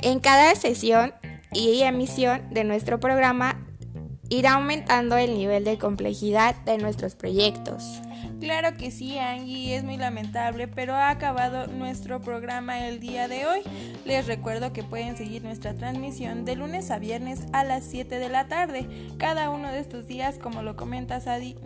en 0.00 0.20
cada 0.20 0.54
sesión 0.54 1.12
y 1.52 1.82
emisión 1.82 2.48
de 2.48 2.64
nuestro 2.64 2.98
programa 2.98 3.61
irá 4.32 4.54
aumentando 4.54 5.18
el 5.18 5.34
nivel 5.34 5.62
de 5.64 5.76
complejidad 5.76 6.56
de 6.64 6.78
nuestros 6.78 7.14
proyectos. 7.14 8.00
Claro 8.40 8.74
que 8.78 8.90
sí, 8.90 9.18
Angie, 9.18 9.76
es 9.76 9.84
muy 9.84 9.98
lamentable, 9.98 10.68
pero 10.68 10.94
ha 10.94 11.10
acabado 11.10 11.66
nuestro 11.66 12.22
programa 12.22 12.88
el 12.88 12.98
día 12.98 13.28
de 13.28 13.44
hoy. 13.46 13.60
Les 14.06 14.26
recuerdo 14.26 14.72
que 14.72 14.82
pueden 14.82 15.18
seguir 15.18 15.42
nuestra 15.42 15.74
transmisión 15.74 16.46
de 16.46 16.56
lunes 16.56 16.90
a 16.90 16.98
viernes 16.98 17.42
a 17.52 17.62
las 17.62 17.84
7 17.84 18.18
de 18.18 18.28
la 18.30 18.48
tarde. 18.48 18.88
Cada 19.18 19.50
uno 19.50 19.70
de 19.70 19.80
estos 19.80 20.06
días, 20.06 20.38
como 20.38 20.62
lo 20.62 20.76
comenta 20.76 21.20
Sadi, 21.20 21.56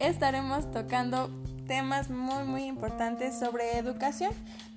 estaremos 0.00 0.72
tocando 0.72 1.30
temas 1.68 2.10
muy 2.10 2.44
muy 2.44 2.64
importantes 2.64 3.38
sobre 3.38 3.78
educación. 3.78 4.32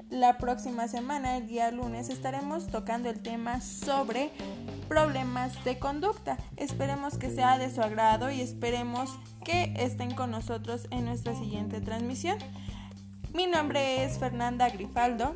La 0.09 0.37
próxima 0.37 0.87
semana, 0.87 1.37
el 1.37 1.47
día 1.47 1.71
lunes, 1.71 2.09
estaremos 2.09 2.67
tocando 2.67 3.09
el 3.09 3.19
tema 3.19 3.61
sobre 3.61 4.31
problemas 4.87 5.63
de 5.63 5.79
conducta. 5.79 6.37
Esperemos 6.55 7.17
que 7.17 7.29
sea 7.29 7.57
de 7.57 7.69
su 7.69 7.81
agrado 7.81 8.31
y 8.31 8.41
esperemos 8.41 9.09
que 9.43 9.73
estén 9.77 10.13
con 10.13 10.31
nosotros 10.31 10.87
en 10.91 11.05
nuestra 11.05 11.35
siguiente 11.35 11.81
transmisión. 11.81 12.37
Mi 13.33 13.45
nombre 13.45 14.03
es 14.03 14.17
Fernanda 14.17 14.69
Grifaldo 14.69 15.35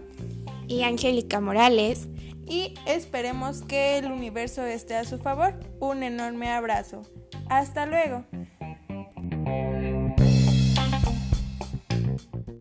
y 0.68 0.84
Angélica 0.84 1.39
Morales 1.39 2.08
y 2.47 2.74
esperemos 2.86 3.62
que 3.62 3.97
el 3.97 4.12
universo 4.12 4.64
esté 4.64 4.95
a 4.95 5.04
su 5.04 5.20
favor. 5.20 5.60
Un 5.80 6.04
enorme 6.04 6.52
abrazo. 6.52 7.04
Hasta 7.49 7.86
luego. 7.86 8.26